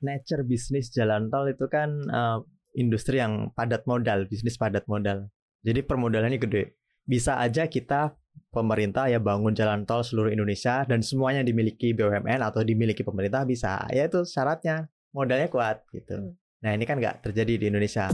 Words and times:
nature 0.00 0.42
bisnis 0.44 0.88
jalan 0.92 1.28
tol 1.28 1.48
itu 1.48 1.68
kan 1.68 1.88
eh, 2.08 2.38
industri 2.76 3.20
yang 3.20 3.52
padat 3.52 3.84
modal, 3.84 4.26
bisnis 4.26 4.56
padat 4.56 4.84
modal. 4.88 5.28
Jadi 5.60 5.84
permodalannya 5.84 6.40
gede. 6.40 6.76
Bisa 7.04 7.40
aja 7.40 7.68
kita 7.68 8.16
pemerintah 8.50 9.10
ya 9.10 9.18
bangun 9.20 9.52
jalan 9.52 9.84
tol 9.84 10.00
seluruh 10.00 10.32
Indonesia 10.32 10.82
dan 10.86 11.04
semuanya 11.04 11.44
dimiliki 11.44 11.92
BUMN 11.92 12.40
atau 12.40 12.64
dimiliki 12.64 13.04
pemerintah 13.04 13.44
bisa. 13.44 13.84
Ya 13.92 14.08
itu 14.08 14.24
syaratnya 14.24 14.88
modalnya 15.12 15.50
kuat 15.52 15.84
gitu. 15.92 16.34
Nah 16.64 16.70
ini 16.72 16.84
kan 16.88 16.96
nggak 17.00 17.26
terjadi 17.28 17.60
di 17.60 17.66
Indonesia. 17.68 18.08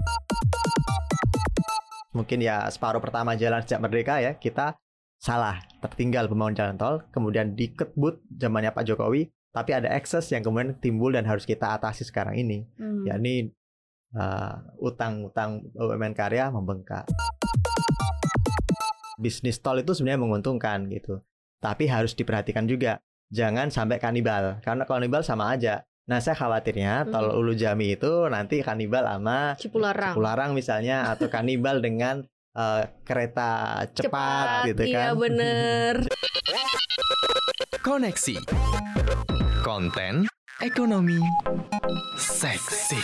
Mungkin 2.16 2.41
ya 2.41 2.64
separuh 2.73 3.03
pertama 3.05 3.37
jalan 3.37 3.61
sejak 3.61 3.80
merdeka 3.84 4.25
ya 4.25 4.32
kita 4.41 4.80
salah 5.21 5.61
tertinggal 5.80 6.29
pembangunan 6.29 6.57
jalan 6.57 6.77
tol 6.77 6.96
kemudian 7.12 7.57
dikebut 7.57 8.21
zamannya 8.37 8.73
Pak 8.73 8.84
Jokowi 8.84 9.32
tapi 9.57 9.73
ada 9.73 9.88
ekses 9.88 10.29
yang 10.29 10.45
kemudian 10.45 10.77
timbul 10.77 11.16
dan 11.16 11.25
harus 11.25 11.48
kita 11.48 11.72
atasi 11.72 12.04
sekarang 12.04 12.36
ini 12.36 12.68
Hmm. 12.77 13.09
yakni 13.09 13.57
uh, 14.13 14.61
utang-utang 14.76 15.64
BUMN 15.72 16.13
karya 16.13 16.53
membengkak. 16.53 17.08
Bisnis 19.16 19.57
tol 19.64 19.80
itu 19.80 19.96
sebenarnya 19.96 20.21
menguntungkan 20.21 20.85
gitu. 20.93 21.25
Tapi 21.64 21.89
harus 21.89 22.13
diperhatikan 22.13 22.68
juga. 22.68 23.00
Jangan 23.32 23.72
sampai 23.72 23.96
kanibal. 23.96 24.61
Karena 24.61 24.85
kanibal 24.85 25.25
sama 25.25 25.57
aja. 25.57 25.80
Nah 26.07 26.21
saya 26.21 26.36
khawatirnya 26.36 27.08
tol 27.08 27.32
Hmm. 27.32 27.38
Ulu 27.41 27.57
Jami 27.57 27.96
itu 27.96 28.29
nanti 28.29 28.61
kanibal 28.61 29.08
sama 29.08 29.57
Cipularang. 29.57 30.13
Cipularang 30.13 30.50
misalnya. 30.52 31.08
Atau 31.08 31.32
kanibal 31.32 31.80
dengan 31.80 32.20
uh, 32.52 32.84
kereta 33.08 33.80
cepat, 33.97 34.69
gitu 34.69 34.84
iya 34.84 35.16
kan. 35.16 35.16
bener. 35.16 35.94
Koneksi. 37.86 38.36
Konten 39.66 40.30
ekonomi 40.62 41.19
seksi. 42.14 43.02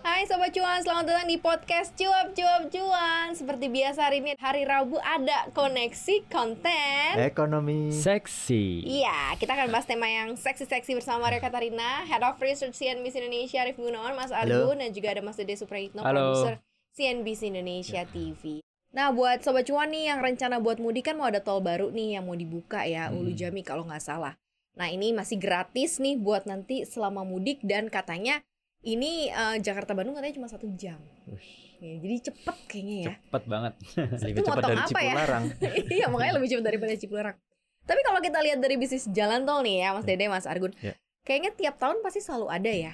Hai 0.00 0.24
Sobat 0.24 0.48
Cuan, 0.48 0.80
selamat 0.80 1.04
datang 1.12 1.28
di 1.28 1.36
podcast 1.36 1.92
Cuap 1.92 2.32
Cuap 2.32 2.72
Cuan 2.72 3.36
Seperti 3.36 3.68
biasa 3.68 4.08
hari 4.08 4.24
ini 4.24 4.32
hari 4.40 4.64
Rabu 4.64 4.96
ada 5.04 5.52
koneksi 5.52 6.24
konten 6.32 7.20
Ekonomi. 7.20 7.92
Seksi. 7.92 8.88
Iya, 9.04 9.36
kita 9.36 9.60
akan 9.60 9.68
bahas 9.68 9.84
tema 9.84 10.08
yang 10.08 10.40
seksi-seksi 10.40 10.96
bersama 10.96 11.28
Maria 11.28 11.44
Katarina, 11.44 12.08
Head 12.08 12.24
of 12.24 12.40
Research 12.40 12.80
CNBC 12.80 13.20
Indonesia, 13.20 13.60
Arif 13.60 13.76
Gunawan, 13.76 14.16
Mas. 14.16 14.32
Argun, 14.32 14.80
dan 14.80 14.88
juga 14.96 15.12
ada 15.12 15.20
Mas 15.20 15.36
Dede 15.36 15.60
Suprayitno, 15.60 16.00
Halo. 16.00 16.32
produser 16.32 16.64
CNBC 16.96 17.52
Indonesia 17.52 18.08
TV. 18.08 18.63
Nah, 18.94 19.10
buat 19.10 19.42
Sobat 19.42 19.66
Cuan 19.66 19.90
nih 19.90 20.14
yang 20.14 20.22
rencana 20.22 20.62
buat 20.62 20.78
mudik 20.78 21.10
kan 21.10 21.18
mau 21.18 21.26
ada 21.26 21.42
tol 21.42 21.58
baru 21.58 21.90
nih 21.90 22.16
yang 22.16 22.24
mau 22.30 22.38
dibuka 22.38 22.86
ya, 22.86 23.10
Ulu 23.10 23.34
Hmm. 23.34 23.38
Jami 23.38 23.60
kalau 23.66 23.82
nggak 23.82 23.98
salah. 23.98 24.38
Nah, 24.78 24.86
ini 24.86 25.10
masih 25.10 25.38
gratis 25.38 25.98
nih 25.98 26.14
buat 26.14 26.46
nanti 26.46 26.86
selama 26.86 27.26
mudik 27.26 27.58
dan 27.66 27.90
katanya 27.90 28.42
ini 28.80 29.30
eh, 29.30 29.56
Jakarta-Bandung 29.58 30.14
katanya 30.14 30.34
cuma 30.38 30.46
satu 30.46 30.70
jam. 30.78 30.98
Ush, 31.26 31.64
Ya, 31.82 32.00
jadi 32.00 32.32
cepet 32.32 32.56
kayaknya 32.64 32.96
ya. 32.96 33.06
Cepet 33.12 33.42
banget. 33.44 33.72
Lebih 34.24 34.40
Itu 34.40 34.48
motong 34.48 34.72
dari 34.72 34.78
apa 34.78 35.00
ya? 35.02 35.12
Cipularang. 35.12 35.44
iya 35.98 36.06
makanya 36.08 36.32
lebih 36.38 36.48
cepat 36.54 36.64
daripada 36.64 36.92
Cipularang. 36.96 37.36
Tapi 37.84 38.00
kalau 38.00 38.20
kita 38.24 38.38
lihat 38.40 38.58
dari 38.64 38.76
bisnis 38.80 39.04
jalan 39.12 39.44
tol 39.44 39.60
nih 39.60 39.84
ya 39.84 39.88
Mas 39.92 40.06
Dede, 40.08 40.24
Mas 40.30 40.46
Argun, 40.48 40.72
Ya. 40.80 40.96
kayaknya 41.26 41.52
tiap 41.52 41.76
tahun 41.76 42.00
pasti 42.00 42.24
selalu 42.24 42.46
ada 42.48 42.72
ya. 42.72 42.92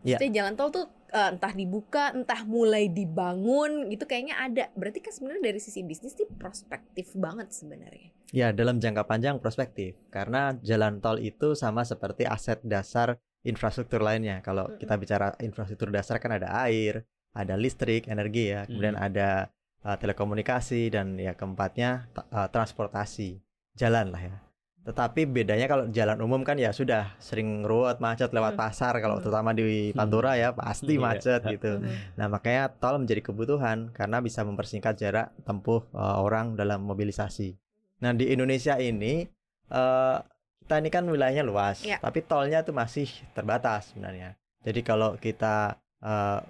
Ya. 0.00 0.16
Maksudnya 0.16 0.32
jalan 0.40 0.52
tol 0.56 0.72
tuh 0.72 0.88
eh, 1.10 1.28
entah 1.34 1.52
dibuka, 1.52 2.14
entah 2.14 2.46
mulai 2.46 2.86
dibangun, 2.88 3.90
gitu 3.90 4.06
kayaknya 4.06 4.38
ada. 4.38 4.64
Berarti 4.78 5.02
kan 5.02 5.12
sebenarnya 5.12 5.52
dari 5.52 5.60
sisi 5.60 5.82
bisnis 5.82 6.14
sih 6.14 6.26
prospektif 6.38 7.12
banget 7.18 7.50
sebenarnya. 7.50 8.14
Ya, 8.30 8.54
dalam 8.54 8.78
jangka 8.78 9.10
panjang 9.10 9.42
prospektif. 9.42 9.98
Karena 10.08 10.54
jalan 10.62 11.02
tol 11.02 11.18
itu 11.18 11.58
sama 11.58 11.82
seperti 11.82 12.24
aset 12.24 12.62
dasar 12.62 13.18
infrastruktur 13.42 14.00
lainnya. 14.00 14.38
Kalau 14.40 14.70
Mm-mm. 14.70 14.78
kita 14.78 14.94
bicara 14.96 15.34
infrastruktur 15.42 15.90
dasar 15.90 16.22
kan 16.22 16.38
ada 16.38 16.50
air, 16.64 17.02
ada 17.34 17.54
listrik, 17.54 18.06
energi 18.10 18.50
ya, 18.50 18.66
kemudian 18.66 18.98
ada 18.98 19.50
uh, 19.86 19.96
telekomunikasi 19.98 20.90
dan 20.90 21.14
ya 21.18 21.34
keempatnya 21.34 22.10
uh, 22.30 22.48
transportasi. 22.50 23.38
Jalan 23.78 24.10
lah 24.10 24.22
ya. 24.22 24.36
Tetapi 24.80 25.28
bedanya 25.28 25.68
kalau 25.68 25.84
jalan 25.92 26.18
umum 26.24 26.40
kan 26.40 26.56
ya 26.56 26.72
sudah 26.72 27.12
sering 27.20 27.68
ruwet 27.68 28.00
macet 28.00 28.32
lewat 28.32 28.56
Hmm. 28.56 28.62
pasar 28.64 28.96
kalau 28.98 29.20
Hmm. 29.20 29.24
terutama 29.28 29.50
di 29.52 29.92
Pantura 29.92 30.40
ya 30.40 30.56
pasti 30.56 30.96
Iya. 30.96 31.04
macet 31.04 31.40
gitu. 31.46 31.84
Nah, 32.16 32.26
makanya 32.26 32.72
tol 32.72 32.96
menjadi 32.96 33.20
kebutuhan 33.20 33.92
karena 33.92 34.18
bisa 34.18 34.40
mempersingkat 34.40 34.96
jarak 34.96 35.36
tempuh 35.44 35.84
uh, 35.92 36.16
orang 36.18 36.56
dalam 36.56 36.80
mobilisasi. 36.80 37.60
Nah, 38.00 38.16
di 38.16 38.32
Indonesia 38.32 38.80
ini 38.80 39.28
uh, 39.68 40.16
kita 40.64 40.80
ini 40.80 40.88
kan 40.88 41.04
wilayahnya 41.04 41.44
luas, 41.44 41.84
Ya. 41.84 42.00
tapi 42.00 42.24
tolnya 42.24 42.64
tuh 42.64 42.72
masih 42.72 43.06
terbatas 43.36 43.92
sebenarnya. 43.92 44.40
Jadi 44.64 44.80
kalau 44.80 45.20
kita 45.20 45.76
uh, 46.00 46.40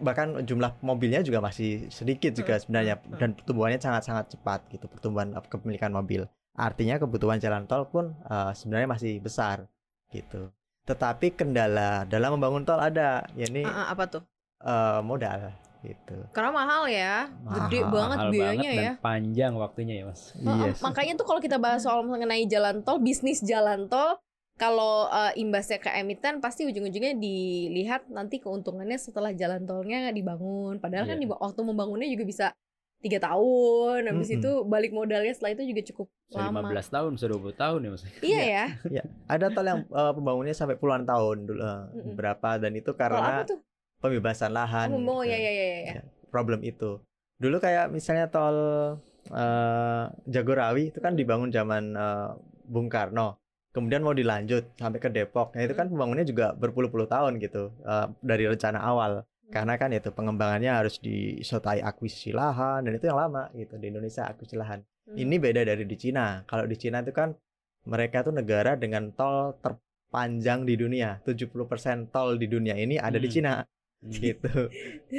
bahkan 0.00 0.40
jumlah 0.40 0.80
mobilnya 0.80 1.20
juga 1.20 1.44
masih 1.44 1.92
sedikit 1.92 2.32
juga 2.32 2.56
Hmm, 2.56 2.62
sebenarnya 2.64 2.94
hmm, 2.96 3.04
hmm. 3.12 3.18
dan 3.20 3.30
pertumbuhannya 3.36 3.76
sangat-sangat 3.76 4.32
cepat 4.32 4.64
gitu 4.72 4.88
pertumbuhan 4.88 5.36
uh, 5.36 5.44
kepemilikan 5.44 5.92
mobil. 5.92 6.24
Artinya 6.54 6.96
kebutuhan 6.96 7.38
jalan 7.38 7.66
tol 7.66 7.86
pun 7.86 8.14
uh, 8.24 8.54
sebenarnya 8.54 8.88
masih 8.88 9.18
besar 9.18 9.66
gitu. 10.08 10.54
Tetapi 10.84 11.34
kendala 11.34 12.04
dalam 12.04 12.38
membangun 12.38 12.62
tol 12.62 12.78
ada, 12.78 13.26
yakni 13.34 13.64
ah, 13.64 13.88
apa 13.88 14.04
tuh? 14.06 14.22
eh, 14.60 15.00
modal 15.00 15.50
gitu. 15.80 16.16
Karena 16.32 16.52
mahal 16.52 16.88
ya, 16.88 17.28
gede 17.28 17.80
Mahal, 17.82 17.92
banget 17.92 18.16
Mahal 18.20 18.30
biayanya 18.32 18.56
banget 18.68 18.84
ya. 18.84 18.92
dan 18.92 19.02
panjang 19.02 19.52
waktunya 19.56 19.94
ya 20.00 20.04
mas. 20.08 20.22
Yes. 20.36 20.80
makanya 20.80 21.12
tuh 21.16 21.26
kalau 21.28 21.40
kita 21.40 21.56
bahas 21.56 21.84
soal 21.84 22.04
mengenai 22.04 22.44
jalan 22.44 22.80
tol, 22.80 23.00
bisnis 23.00 23.40
jalan 23.40 23.88
tol, 23.88 24.20
kalau 24.54 25.08
eh, 25.08 25.40
imbasnya 25.40 25.80
ke 25.80 25.88
emiten 25.90 26.38
pasti 26.40 26.64
ujung-ujungnya 26.64 27.16
dilihat 27.18 28.06
nanti 28.08 28.38
keuntungannya 28.38 28.96
setelah 28.96 29.32
jalan 29.32 29.64
tolnya 29.64 30.12
dibangun. 30.12 30.78
Padahal 30.78 31.08
kan 31.08 31.16
Iya. 31.16 31.24
di 31.24 31.28
waktu 31.28 31.60
membangunnya 31.60 32.08
juga 32.08 32.24
bisa 32.24 32.46
tiga 33.04 33.20
tahun, 33.20 34.08
habis 34.08 34.32
Mm-mm. 34.32 34.40
itu 34.40 34.50
balik 34.64 34.96
modalnya 34.96 35.30
setelah 35.36 35.52
itu 35.52 35.62
juga 35.68 35.82
cukup 35.92 36.06
Bisa 36.24 36.40
lama. 36.48 36.72
15 36.72 36.88
tahun, 36.88 37.10
bisa 37.20 37.26
20 37.28 37.52
tahun 37.54 37.78
ya 37.84 37.90
mas. 37.92 38.02
Iya 38.24 38.42
ya. 38.48 38.64
Ada 39.28 39.52
tol 39.52 39.68
yang 39.68 39.80
eh, 39.84 40.12
pembangunannya 40.16 40.56
sampai 40.56 40.76
puluhan 40.80 41.04
tahun 41.04 41.36
dulu 41.44 41.60
eh, 41.60 41.80
Mm-mm. 41.92 42.14
berapa 42.16 42.50
dan 42.56 42.72
itu 42.72 42.90
karena 42.96 43.44
pembebasan 44.00 44.50
lahan. 44.56 44.88
Oh, 44.88 45.00
oh 45.00 45.20
gitu. 45.20 45.30
ya 45.32 45.36
ya 45.36 45.52
ya 45.52 45.66
ya. 45.68 45.92
Ya, 46.00 46.02
problem 46.32 46.64
itu. 46.64 47.04
Dulu 47.36 47.56
kayak 47.60 47.92
misalnya 47.92 48.32
tol 48.32 48.56
eh, 49.28 50.04
Jagorawi 50.24 50.88
itu 50.88 50.98
kan 51.04 51.12
dibangun 51.12 51.52
zaman 51.52 51.92
eh, 51.92 52.30
Bung 52.64 52.88
Karno. 52.88 53.36
Kemudian 53.74 54.06
mau 54.06 54.14
dilanjut 54.14 54.78
sampai 54.78 55.02
ke 55.02 55.10
Depok. 55.10 55.50
Nah, 55.58 55.66
itu 55.66 55.74
kan 55.74 55.90
pembangunnya 55.90 56.22
juga 56.22 56.54
berpuluh-puluh 56.54 57.10
tahun 57.10 57.42
gitu 57.42 57.74
eh, 57.84 58.06
dari 58.22 58.48
rencana 58.48 58.80
awal. 58.80 59.26
Karena 59.46 59.74
kan 59.74 59.90
itu 59.90 60.08
pengembangannya 60.08 60.72
harus 60.72 60.96
disertai 60.96 61.78
akuisisi 61.78 62.30
lahan 62.30 62.82
dan 62.82 62.92
itu 62.92 63.04
yang 63.04 63.18
lama 63.18 63.52
gitu 63.52 63.76
di 63.76 63.88
Indonesia 63.88 64.24
akuisisi 64.24 64.54
lahan. 64.54 64.80
Hmm. 65.04 65.16
Ini 65.16 65.36
beda 65.36 65.62
dari 65.62 65.84
di 65.84 65.94
Cina. 65.94 66.42
Kalau 66.44 66.64
di 66.64 66.74
Cina 66.74 67.00
itu 67.00 67.10
kan 67.10 67.36
mereka 67.84 68.22
tuh 68.22 68.32
negara 68.32 68.72
dengan 68.74 69.10
tol 69.10 69.60
terpanjang 69.60 70.64
di 70.64 70.74
dunia. 70.74 71.20
70% 71.20 71.60
tol 72.08 72.34
di 72.34 72.46
dunia 72.46 72.72
ini 72.74 72.96
ada 72.96 73.16
di 73.16 73.28
Hmm. 73.28 73.34
Cina 73.34 73.52
gitu. 74.04 74.68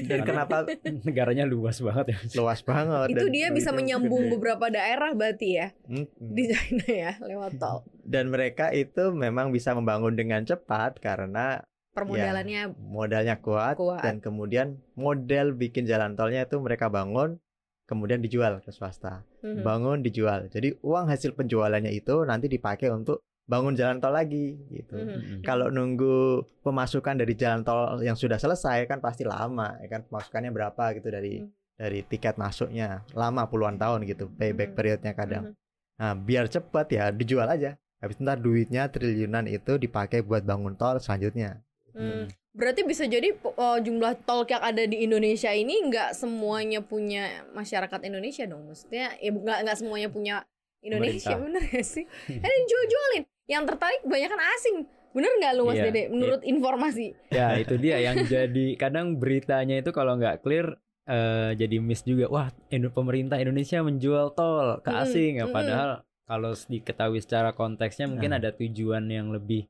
Dan 0.06 0.22
kenapa 0.22 0.62
Negaranya 1.02 1.42
luas 1.44 1.78
banget 1.80 2.14
ya. 2.14 2.18
Luas 2.36 2.62
banget 2.62 3.10
itu 3.12 3.18
dan 3.20 3.30
dia 3.30 3.48
bisa 3.50 3.70
menyambung 3.72 4.26
gede. 4.26 4.34
beberapa 4.38 4.66
daerah 4.70 5.10
berarti 5.12 5.50
ya 5.56 5.68
Mm-mm. 5.86 6.06
di 6.30 6.44
China 6.48 6.86
ya 6.86 7.12
lewat 7.20 7.58
tol. 7.58 7.82
dan 8.02 8.30
mereka 8.30 8.70
itu 8.70 9.10
memang 9.10 9.50
bisa 9.50 9.74
membangun 9.74 10.14
dengan 10.14 10.42
cepat 10.42 10.98
karena 10.98 11.66
Permodalannya 11.96 12.76
modalnya 12.76 13.40
kuat, 13.40 13.80
Kuat. 13.80 14.04
dan 14.04 14.20
kemudian 14.20 14.76
model 14.94 15.56
bikin 15.56 15.88
jalan 15.88 16.14
tolnya 16.14 16.44
itu 16.44 16.60
mereka 16.60 16.92
bangun 16.92 17.40
kemudian 17.86 18.20
dijual 18.20 18.60
ke 18.60 18.70
swasta 18.70 19.24
Mhm. 19.40 19.62
bangun 19.62 19.98
dijual 20.02 20.50
jadi 20.50 20.76
uang 20.82 21.06
hasil 21.08 21.32
penjualannya 21.32 21.90
itu 21.90 22.26
nanti 22.26 22.50
dipakai 22.50 22.90
untuk 22.90 23.22
bangun 23.46 23.78
jalan 23.78 24.02
tol 24.02 24.10
lagi 24.12 24.58
gitu 24.68 24.98
Mhm. 24.98 25.08
Mm-mm. 25.08 25.40
kalau 25.42 25.70
nunggu 25.70 26.16
pemasukan 26.60 27.16
dari 27.16 27.32
jalan 27.34 27.62
tol 27.62 28.02
yang 28.02 28.18
sudah 28.18 28.36
selesai 28.36 28.84
kan 28.86 28.98
pasti 29.00 29.22
lama 29.22 29.78
ya 29.80 29.88
kan 29.88 30.02
pemasukannya 30.04 30.50
berapa 30.50 30.98
gitu 30.98 31.08
dari 31.08 31.40
Hmm. 31.40 31.54
dari 31.76 32.02
tiket 32.02 32.36
masuknya 32.36 33.06
lama 33.14 33.46
puluhan 33.46 33.78
tahun 33.78 34.04
gitu 34.04 34.34
payback 34.34 34.74
Hmm. 34.74 34.76
periodnya 34.76 35.14
kadang 35.14 35.44
Mhm. 35.46 35.56
nah 35.96 36.12
biar 36.12 36.50
cepat 36.50 36.90
ya 36.90 37.14
dijual 37.14 37.46
aja 37.46 37.78
habis 38.02 38.18
ntar 38.18 38.36
duitnya 38.36 38.90
triliunan 38.90 39.46
itu 39.46 39.78
dipakai 39.78 40.20
buat 40.20 40.42
bangun 40.42 40.74
tol 40.74 40.98
selanjutnya 40.98 41.62
Hmm. 41.96 42.28
Berarti 42.52 42.84
bisa 42.84 43.04
jadi 43.04 43.32
oh, 43.36 43.78
jumlah 43.78 44.16
tol 44.22 44.44
yang 44.44 44.60
ada 44.60 44.84
di 44.84 45.02
Indonesia 45.02 45.50
ini 45.50 45.80
nggak 45.86 46.12
semuanya 46.14 46.80
punya 46.80 47.24
masyarakat 47.52 48.00
Indonesia 48.02 48.44
dong. 48.44 48.64
Maksudnya 48.66 49.16
ya 49.16 49.30
nggak 49.30 49.58
nggak 49.64 49.78
semuanya 49.78 50.08
punya 50.08 50.36
Indonesia, 50.80 51.34
Pemerintah. 51.34 51.42
bener 51.42 51.62
gak 51.74 51.88
sih? 51.88 52.06
Eh 52.30 52.52
dijual-jualin. 52.62 53.24
Yang 53.46 53.64
tertarik 53.68 54.02
banyak 54.04 54.30
kan 54.30 54.42
asing. 54.54 54.78
Bener 55.12 55.32
nggak 55.34 55.52
lu 55.54 55.64
Mas 55.66 55.76
Iya, 55.76 55.84
Dede? 55.86 56.04
Menurut 56.08 56.42
informasi. 56.44 57.08
Ya 57.30 57.56
itu 57.56 57.76
dia 57.76 57.98
yang 57.98 58.22
jadi 58.24 58.66
kadang 58.76 59.16
beritanya 59.16 59.76
itu 59.76 59.90
kalau 59.90 60.16
nggak 60.16 60.40
clear 60.40 60.76
eh, 61.06 61.56
jadi 61.56 61.80
miss 61.80 62.04
juga. 62.04 62.28
Wah 62.28 62.48
Indo- 62.70 62.90
pemerintah 62.90 63.36
Indonesia 63.36 63.80
menjual 63.80 64.32
tol 64.32 64.80
ke 64.80 64.90
Mm-mm, 64.90 65.02
asing 65.02 65.32
ya. 65.36 65.44
mm-mm. 65.44 65.52
Padahal 65.52 65.90
kalau 66.24 66.52
diketahui 66.54 67.20
secara 67.20 67.52
konteksnya 67.52 68.06
mungkin 68.06 68.32
Nah. 68.32 68.40
ada 68.40 68.50
tujuan 68.52 69.06
yang 69.06 69.30
lebih 69.30 69.66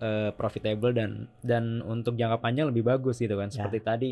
eh, 0.00 0.30
profitable 0.34 0.96
dan 0.96 1.28
dan 1.44 1.84
untuk 1.84 2.16
jangka 2.16 2.40
panjang 2.40 2.72
lebih 2.72 2.88
bagus 2.88 3.20
gitu 3.20 3.36
kan. 3.36 3.52
Ya. 3.52 3.54
Seperti 3.62 3.78
tadi 3.84 4.10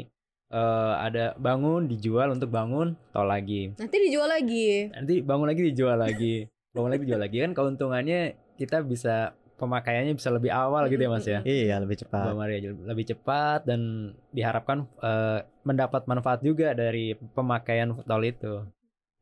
eh, 0.52 0.94
ada 0.94 1.34
bangun 1.40 1.88
dijual 1.88 2.30
untuk 2.30 2.52
bangun 2.52 2.94
tol 3.10 3.26
lagi. 3.26 3.72
Nanti 3.74 3.96
dijual 3.98 4.28
lagi. 4.28 4.92
Nanti 4.92 5.24
bangun 5.24 5.48
lagi 5.48 5.62
dijual 5.72 5.98
lagi. 5.98 6.46
bangun 6.76 6.90
lagi 6.92 7.02
dijual 7.08 7.22
lagi 7.24 7.36
kan 7.42 7.52
keuntungannya 7.56 8.20
kita 8.60 8.84
bisa 8.84 9.32
pemakaiannya 9.58 10.14
bisa 10.14 10.30
lebih 10.30 10.54
awal 10.54 10.86
gitu 10.86 11.02
ya 11.02 11.10
Mas 11.10 11.26
ya. 11.26 11.40
Iya, 11.42 11.82
lebih 11.82 11.98
cepat. 12.06 12.30
Maria 12.32 12.70
lebih 12.70 13.04
cepat 13.10 13.66
dan 13.66 14.14
diharapkan 14.30 14.86
eh, 15.02 15.42
mendapat 15.66 16.06
manfaat 16.06 16.40
juga 16.46 16.72
dari 16.72 17.18
pemakaian 17.34 17.92
tol 18.06 18.22
itu. 18.22 18.62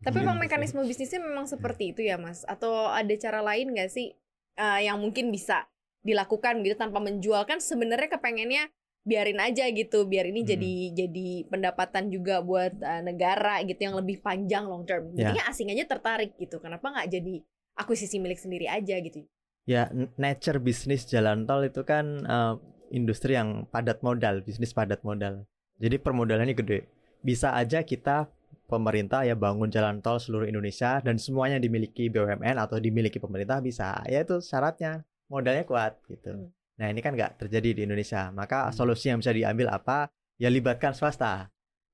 Tapi 0.04 0.20
emang 0.20 0.36
sih. 0.36 0.42
mekanisme 0.44 0.84
bisnisnya 0.84 1.24
memang 1.24 1.48
seperti 1.48 1.96
itu 1.96 2.04
ya 2.04 2.20
Mas? 2.20 2.44
Atau 2.44 2.92
ada 2.92 3.14
cara 3.16 3.40
lain 3.40 3.72
nggak 3.72 3.88
sih 3.88 4.12
eh, 4.60 4.80
yang 4.84 5.00
mungkin 5.00 5.32
bisa 5.32 5.64
dilakukan 6.06 6.62
gitu 6.62 6.78
tanpa 6.78 7.02
menjual 7.02 7.42
kan 7.42 7.58
sebenarnya 7.58 8.06
kepengennya 8.14 8.70
biarin 9.06 9.38
aja 9.38 9.70
gitu 9.70 10.02
biar 10.06 10.26
ini 10.30 10.42
Hmm. 10.42 10.50
jadi 10.50 10.72
jadi 11.06 11.28
pendapatan 11.46 12.10
juga 12.10 12.42
buat 12.42 12.74
eh, 12.78 13.02
negara 13.06 13.62
gitu 13.62 13.78
yang 13.78 13.94
lebih 13.98 14.18
panjang 14.22 14.66
long 14.66 14.82
term. 14.82 15.14
Ya. 15.14 15.30
Jadinya 15.30 15.44
asing 15.46 15.70
aja 15.70 15.86
tertarik 15.86 16.34
gitu. 16.38 16.58
Kenapa 16.58 16.90
nggak 16.90 17.10
jadi 17.10 17.34
akuisisi 17.78 18.18
milik 18.18 18.38
sendiri 18.38 18.66
aja 18.66 18.98
gitu? 18.98 19.22
Ya, 19.66 19.90
nature 20.18 20.62
bisnis 20.62 21.06
jalan 21.06 21.46
tol 21.46 21.66
itu 21.66 21.82
kan 21.86 22.22
eh, 22.26 22.54
industri 22.90 23.38
yang 23.38 23.66
padat 23.70 24.02
modal, 24.02 24.42
bisnis 24.42 24.74
padat 24.74 25.02
modal. 25.06 25.46
Jadi 25.78 26.02
permodalannya 26.02 26.54
gede. 26.58 26.90
Bisa 27.22 27.54
aja 27.54 27.86
kita 27.86 28.26
pemerintah 28.66 29.22
ya 29.22 29.38
bangun 29.38 29.70
jalan 29.70 30.02
tol 30.02 30.18
seluruh 30.18 30.50
Indonesia 30.50 30.98
dan 30.98 31.18
semuanya 31.22 31.62
dimiliki 31.62 32.10
BUMN 32.10 32.58
atau 32.58 32.82
dimiliki 32.82 33.22
pemerintah 33.22 33.62
bisa. 33.62 34.02
Ya 34.10 34.26
itu 34.26 34.42
syaratnya 34.42 35.06
modalnya 35.26 35.64
kuat 35.64 35.98
gitu. 36.06 36.30
Hmm. 36.32 36.48
Nah 36.76 36.86
ini 36.88 37.00
kan 37.00 37.16
nggak 37.16 37.40
terjadi 37.40 37.72
di 37.72 37.82
Indonesia. 37.84 38.28
Maka 38.30 38.68
Hmm. 38.68 38.74
solusi 38.74 39.08
yang 39.08 39.18
bisa 39.20 39.32
diambil 39.32 39.70
apa? 39.70 40.08
Ya 40.36 40.48
libatkan 40.48 40.92
swasta. 40.92 41.48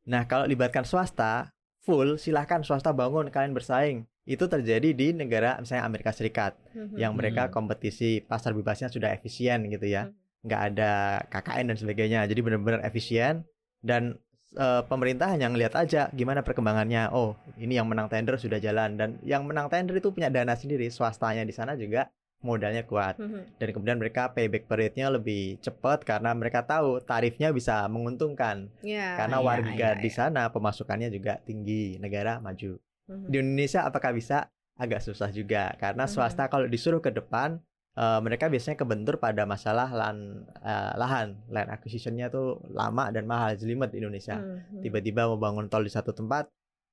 Nah 0.04 0.26
kalau 0.26 0.44
libatkan 0.44 0.82
swasta 0.82 1.50
full 1.82 2.18
silahkan 2.18 2.62
swasta 2.62 2.90
bangun 2.90 3.30
kalian 3.30 3.54
bersaing. 3.54 3.98
Itu 4.22 4.46
terjadi 4.46 4.94
di 4.94 5.10
negara 5.10 5.58
misalnya 5.58 5.82
Amerika 5.82 6.14
Serikat 6.14 6.54
yang 6.94 7.18
mereka 7.18 7.50
Hmm. 7.50 7.54
kompetisi 7.54 8.22
pasar 8.22 8.54
bebasnya 8.54 8.86
sudah 8.86 9.10
efisien 9.10 9.66
gitu 9.66 9.86
ya 9.86 10.06
Hmm. 10.06 10.14
nggak 10.42 10.62
ada 10.74 10.92
KKN 11.26 11.70
dan 11.70 11.76
sebagainya 11.78 12.20
jadi 12.26 12.40
benar-benar 12.42 12.82
efisien 12.82 13.42
dan 13.78 14.18
eh, 14.52 14.82
pemerintah 14.84 15.32
hanya 15.32 15.48
ngelihat 15.48 15.72
aja 15.74 16.12
gimana 16.12 16.44
perkembangannya 16.44 17.08
oh 17.10 17.32
ini 17.56 17.80
yang 17.80 17.88
menang 17.88 18.12
tender 18.12 18.36
sudah 18.36 18.60
jalan 18.60 19.00
dan 19.00 19.16
yang 19.24 19.48
menang 19.48 19.72
tender 19.72 19.96
itu 19.96 20.12
punya 20.12 20.28
dana 20.28 20.52
sendiri 20.52 20.92
swastanya 20.92 21.40
di 21.40 21.54
sana 21.56 21.72
juga 21.72 22.12
modalnya 22.42 22.82
kuat. 22.82 23.16
Mhm. 23.16 23.56
dan 23.56 23.68
kemudian 23.70 23.98
mereka 23.98 24.30
payback 24.30 24.66
periodnya 24.66 25.08
lebih 25.08 25.56
cepat 25.58 26.02
karena 26.02 26.34
mereka 26.34 26.62
tahu 26.62 26.98
tarifnya 27.00 27.54
bisa 27.54 27.86
menguntungkan. 27.86 28.66
Ya, 28.82 29.14
karena 29.16 29.38
ya, 29.38 29.46
warga 29.46 29.88
ya, 29.94 29.98
di 29.98 30.10
sana 30.10 30.50
pemasukannya 30.50 31.08
juga 31.08 31.38
tinggi 31.40 31.96
negara 31.96 32.38
maju. 32.38 32.76
Mhm. 33.02 33.26
di 33.28 33.36
Indonesia 33.38 33.82
apakah 33.82 34.14
bisa? 34.14 34.46
Agak 34.78 35.02
susah 35.02 35.28
juga 35.30 35.74
karena 35.76 36.06
Mhm. 36.06 36.12
swasta 36.12 36.46
kalau 36.46 36.66
disuruh 36.66 36.98
ke 36.98 37.10
depan 37.10 37.58
eh, 37.92 38.20
mereka 38.24 38.48
biasanya 38.48 38.80
kebentur 38.80 39.20
pada 39.20 39.44
masalah 39.44 39.86
lan 39.86 40.48
eh, 40.64 40.92
lahan. 40.96 41.36
Land 41.46 41.68
acquisitionnya 41.70 42.32
tuh 42.32 42.56
lama 42.72 43.12
dan 43.12 43.28
mahal 43.28 43.52
jelimet 43.52 43.92
di 43.92 44.00
Indonesia. 44.00 44.40
Mhm. 44.40 44.80
tiba-tiba 44.80 45.28
mau 45.28 45.36
bangun 45.36 45.68
tol 45.68 45.84
di 45.84 45.92
satu 45.92 46.10
tempat 46.10 46.48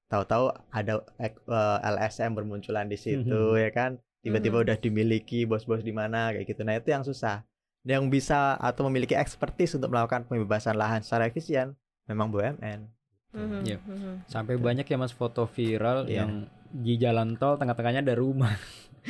tahu-tahu 0.09 0.49
ada 0.69 0.99
eh, 1.21 1.31
LSM 1.85 2.33
bermunculan 2.33 2.85
di 2.85 2.97
situ 2.97 3.55
ya 3.55 3.69
kan 3.69 3.95
tiba-tiba 4.19 4.59
Mhm. 4.59 4.63
udah 4.67 4.77
dimiliki 4.77 5.39
bos-bos 5.43 5.81
di 5.81 5.91
mana 5.91 6.31
kayak 6.31 6.45
gitu 6.45 6.61
nah 6.61 6.75
itu 6.75 6.89
yang 6.89 7.03
susah 7.03 7.43
yang 7.83 8.07
bisa 8.07 8.55
atau 8.55 8.85
memiliki 8.85 9.15
expertise 9.15 9.73
untuk 9.73 9.89
melakukan 9.89 10.23
pembebasan 10.23 10.75
lahan 10.75 10.99
secara 10.99 11.25
efisien 11.25 11.73
memang 12.05 12.27
BUMN 12.27 12.87
Mhm. 13.29 13.61
Iya. 13.61 13.77
Mhm. 13.79 14.13
Sampai 14.25 14.57
banyak 14.57 14.83
ya 14.83 14.97
Mas 14.97 15.13
foto 15.13 15.45
viral 15.45 16.09
Iya. 16.09 16.25
yang 16.25 16.49
di 16.69 16.97
jalan 16.97 17.37
tol 17.37 17.55
tengah-tengahnya 17.55 18.01
ada 18.01 18.17
rumah. 18.17 18.57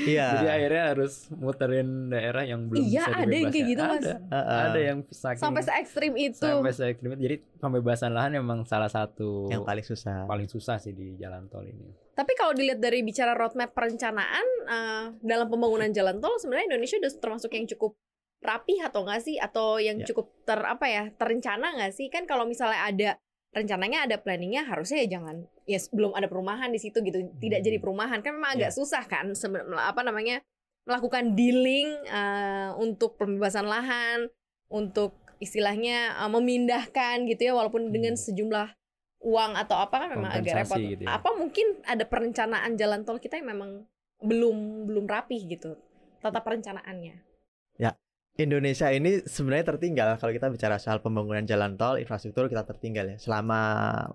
Iya 0.06 0.28
Jadi 0.34 0.48
akhirnya 0.48 0.84
harus 0.90 1.14
muterin 1.32 1.90
daerah 2.08 2.44
yang 2.44 2.66
belum 2.66 2.80
Iya, 2.82 3.02
bisa 3.02 3.12
ada 3.14 3.34
yang 3.34 3.50
kayak 3.50 3.68
gitu, 3.68 3.82
Mas. 3.82 4.00
Ada. 4.00 4.14
Heeh. 4.30 4.60
Ada 4.64 4.80
yang 4.82 5.00
saking 5.04 5.42
Sampai 5.42 5.62
se 5.62 5.72
ekstrim 5.74 6.14
itu. 6.14 6.40
sampai 6.40 6.72
se 6.72 6.84
ekstrim 6.86 7.10
itu. 7.12 7.22
Jadi 7.22 7.36
pembebasan 7.58 8.12
lahan 8.12 8.32
memang 8.34 8.64
salah 8.64 8.88
satu 8.88 9.48
yang 9.48 9.64
paling 9.64 9.84
susah 9.84 10.24
paling 10.26 10.46
susah 10.46 10.78
sih 10.78 10.92
di 10.92 11.16
jalan 11.16 11.48
tol 11.48 11.64
ini. 11.64 11.90
Tapi 12.12 12.32
kalau 12.34 12.52
dilihat 12.52 12.78
dari 12.78 13.00
bicara 13.00 13.32
roadmap 13.32 13.72
perencanaan 13.72 14.46
eh, 14.66 15.04
dalam 15.20 15.48
pembangunan 15.48 15.90
jalan 15.90 16.18
tol, 16.18 16.36
sebenarnya 16.36 16.70
Indonesia 16.70 16.98
udah 16.98 17.12
termasuk 17.16 17.52
yang 17.52 17.66
cukup 17.66 17.96
rapih 18.40 18.80
atau 18.82 19.04
enggak 19.04 19.22
sih? 19.22 19.36
Atau 19.36 19.78
yang 19.78 20.00
Ya. 20.00 20.06
cukup 20.06 20.32
ter 20.44 20.60
apa 20.60 20.86
ya 20.86 21.04
terencana 21.12 21.76
nggak 21.76 21.92
sih? 21.92 22.08
Kan 22.08 22.24
kalau 22.24 22.44
misalnya 22.44 22.80
ada 22.82 23.10
rencananya 23.50 24.06
ada 24.06 24.22
planningnya 24.22 24.62
harusnya 24.64 25.02
ya 25.04 25.18
jangan 25.18 25.50
ya 25.66 25.82
belum 25.90 26.14
ada 26.14 26.30
perumahan 26.30 26.70
di 26.70 26.78
situ 26.78 27.02
gitu 27.02 27.18
tidak 27.42 27.60
Hmm. 27.62 27.68
jadi 27.68 27.78
perumahan 27.82 28.20
kan 28.22 28.38
memang 28.38 28.54
agak 28.56 28.72
Ya. 28.72 28.76
susah 28.78 29.04
kan 29.06 29.34
apa 29.74 30.02
namanya 30.06 30.46
melakukan 30.86 31.34
dealing 31.34 31.90
eh, 32.06 32.70
untuk 32.78 33.18
pembebasan 33.18 33.66
lahan 33.66 34.30
untuk 34.70 35.18
istilahnya 35.42 36.14
eh, 36.16 36.30
memindahkan 36.30 37.26
gitu 37.26 37.50
ya 37.50 37.54
walaupun 37.58 37.90
dengan 37.90 38.14
Hmm. 38.14 38.22
sejumlah 38.22 38.70
uang 39.20 39.52
atau 39.58 39.76
apa 39.76 39.96
kan 40.00 40.10
memang 40.16 40.32
agak 40.32 40.64
repot 40.64 40.80
gitu 40.80 41.04
ya. 41.04 41.20
apa 41.20 41.30
mungkin 41.36 41.84
ada 41.84 42.08
perencanaan 42.08 42.80
jalan 42.80 43.04
tol 43.04 43.20
kita 43.20 43.36
yang 43.36 43.52
memang 43.52 43.84
belum 44.24 44.88
belum 44.88 45.06
rapih 45.08 45.44
gitu 45.50 45.76
tata 46.20 46.40
perencanaannya 46.40 47.20
Indonesia 48.46 48.88
ini 48.94 49.20
sebenarnya 49.26 49.76
tertinggal 49.76 50.16
kalau 50.16 50.32
kita 50.32 50.48
bicara 50.48 50.80
soal 50.80 51.04
pembangunan 51.04 51.44
jalan 51.44 51.76
tol, 51.76 52.00
infrastruktur 52.00 52.48
kita 52.48 52.64
tertinggal 52.64 53.16
ya. 53.16 53.18
Selama 53.20 53.60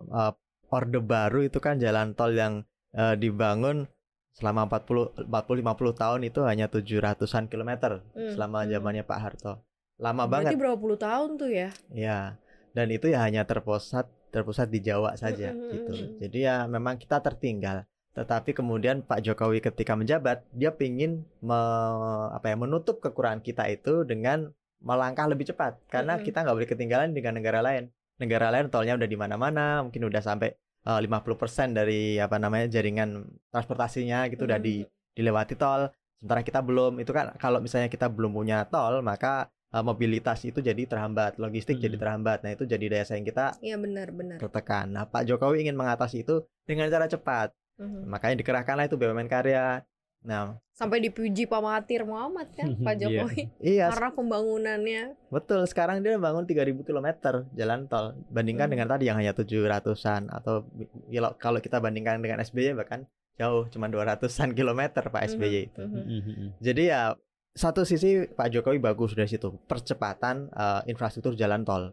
uh, 0.09 0.33
Orde 0.73 0.99
Baru 0.99 1.45
itu 1.45 1.61
kan 1.61 1.77
jalan 1.77 2.17
tol 2.17 2.33
yang 2.33 2.65
uh, 2.97 3.15
dibangun 3.15 3.87
selama 4.35 4.67
40 4.67 5.31
40 5.31 5.63
50 5.63 6.03
tahun 6.03 6.21
itu 6.27 6.41
hanya 6.43 6.67
700-an 6.67 7.47
kilometer 7.47 8.03
Hmm, 8.13 8.35
selama 8.35 8.67
hmm. 8.67 8.71
zamannya 8.75 9.05
Pak 9.07 9.19
Harto. 9.23 9.63
Lama 10.03 10.27
berarti 10.27 10.55
banget. 10.55 10.59
berapa 10.59 10.75
puluh 10.75 10.99
tahun 10.99 11.39
tuh 11.39 11.51
ya 11.55 11.71
Ya. 11.95 12.35
Dan 12.75 12.91
itu 12.91 13.07
ya 13.07 13.23
hanya 13.23 13.47
terpusat 13.47 14.11
terpusat 14.35 14.67
di 14.67 14.83
Jawa 14.83 15.15
saja 15.15 15.55
Mm, 15.55 15.63
mm, 15.63 15.71
gitu. 15.71 15.93
Jadi 16.19 16.39
ya 16.43 16.67
memang 16.67 16.99
kita 16.99 17.23
tertinggal. 17.23 17.87
Tetapi 18.15 18.55
kemudian 18.55 19.03
Pak 19.03 19.21
Jokowi 19.21 19.59
ketika 19.59 19.99
menjabat, 19.99 20.47
dia 20.55 20.71
pingin 20.71 21.27
me- 21.43 22.31
apa 22.31 22.47
ya 22.51 22.57
menutup 22.57 23.03
kekurangan 23.03 23.43
kita 23.43 23.67
itu 23.67 24.07
dengan 24.07 24.55
melangkah 24.79 25.27
lebih 25.27 25.49
cepat 25.51 25.81
karena 25.89 26.15
Mm-mm. 26.15 26.27
kita 26.27 26.45
nggak 26.45 26.55
boleh 26.55 26.71
ketinggalan 26.71 27.11
dengan 27.11 27.35
negara 27.35 27.59
lain. 27.59 27.91
Negara 28.21 28.55
lain 28.55 28.71
tolnya 28.71 28.95
udah 28.95 29.09
di 29.11 29.19
mana-mana, 29.19 29.83
mungkin 29.83 30.07
udah 30.07 30.23
sampai 30.23 30.55
eh, 30.87 31.01
50% 31.03 31.75
dari 31.75 32.23
apa 32.23 32.39
namanya 32.39 32.71
jaringan 32.71 33.27
transportasinya 33.51 34.31
gitu 34.31 34.47
udah 34.47 34.61
di 34.61 34.87
dilewati 35.15 35.55
tol. 35.59 35.91
Sementara 36.21 36.41
kita 36.47 36.61
belum. 36.63 37.03
Itu 37.03 37.11
kan 37.11 37.35
kalau 37.37 37.59
misalnya 37.59 37.91
kita 37.91 38.07
belum 38.07 38.31
punya 38.31 38.63
tol, 38.71 39.03
maka 39.03 39.51
eh, 39.75 39.83
mobilitas 39.83 40.39
itu 40.47 40.63
jadi 40.63 40.87
terhambat, 40.87 41.41
logistik 41.41 41.83
jadi 41.83 41.99
Mm. 41.99 42.03
terhambat. 42.03 42.39
Nah, 42.47 42.51
itu 42.55 42.63
jadi 42.63 42.85
daya 42.87 43.05
saing 43.09 43.27
kita 43.27 43.59
Iya 43.59 43.75
benar 43.75 44.15
benar 44.15 44.39
tertekan. 44.39 44.95
Nah, 44.95 45.11
Pak 45.11 45.27
Jokowi 45.27 45.67
ingin 45.67 45.75
mengatasi 45.75 46.23
itu 46.23 46.47
dengan 46.63 46.87
cara 46.87 47.11
cepat. 47.11 47.51
Mhm. 47.77 48.07
Makanya 48.07 48.37
dikerahkanlah 48.39 48.87
itu 48.87 48.95
BUMN 48.95 49.27
karya. 49.27 49.83
Nah, 50.25 50.57
sampai 50.73 51.05
dipuji 51.05 51.45
Pak 51.45 51.61
Mahathir 51.61 52.09
Muhammad 52.09 52.49
kan 52.57 52.65
Pak 52.81 52.97
Iya. 52.97 53.03
Jokowi 53.05 53.43
iya 53.61 53.93
karena 53.93 54.09
pembangunannya 54.11 55.03
betul. 55.29 55.61
Sekarang 55.69 56.01
dia 56.01 56.17
bangun 56.17 56.49
3000 56.49 56.81
km 56.81 57.09
jalan 57.53 57.85
tol. 57.87 58.17
Bandingkan 58.33 58.67
Hmm. 58.67 58.73
dengan 58.73 58.89
tadi 58.89 59.05
yang 59.05 59.21
hanya 59.21 59.37
700-an 59.37 60.33
atau 60.33 60.65
ya, 61.09 61.29
kalau 61.37 61.61
kita 61.61 61.77
bandingkan 61.77 62.25
dengan 62.25 62.41
SBY 62.41 62.73
bahkan 62.73 63.05
jauh 63.37 63.69
cuma 63.69 63.87
200-an 63.87 64.57
kilometer 64.57 65.05
Pak 65.05 65.23
SBY 65.29 65.59
itu. 65.69 65.83
Mhm. 65.85 66.03
Mhm. 66.09 66.49
Jadi 66.57 66.83
ya 66.89 67.13
satu 67.53 67.85
sisi 67.85 68.25
Pak 68.27 68.49
Jokowi 68.49 68.81
bagus 68.81 69.13
dari 69.13 69.29
situ 69.29 69.53
percepatan 69.69 70.49
eh, 70.49 70.89
infrastruktur 70.89 71.37
jalan 71.37 71.63
tol. 71.63 71.93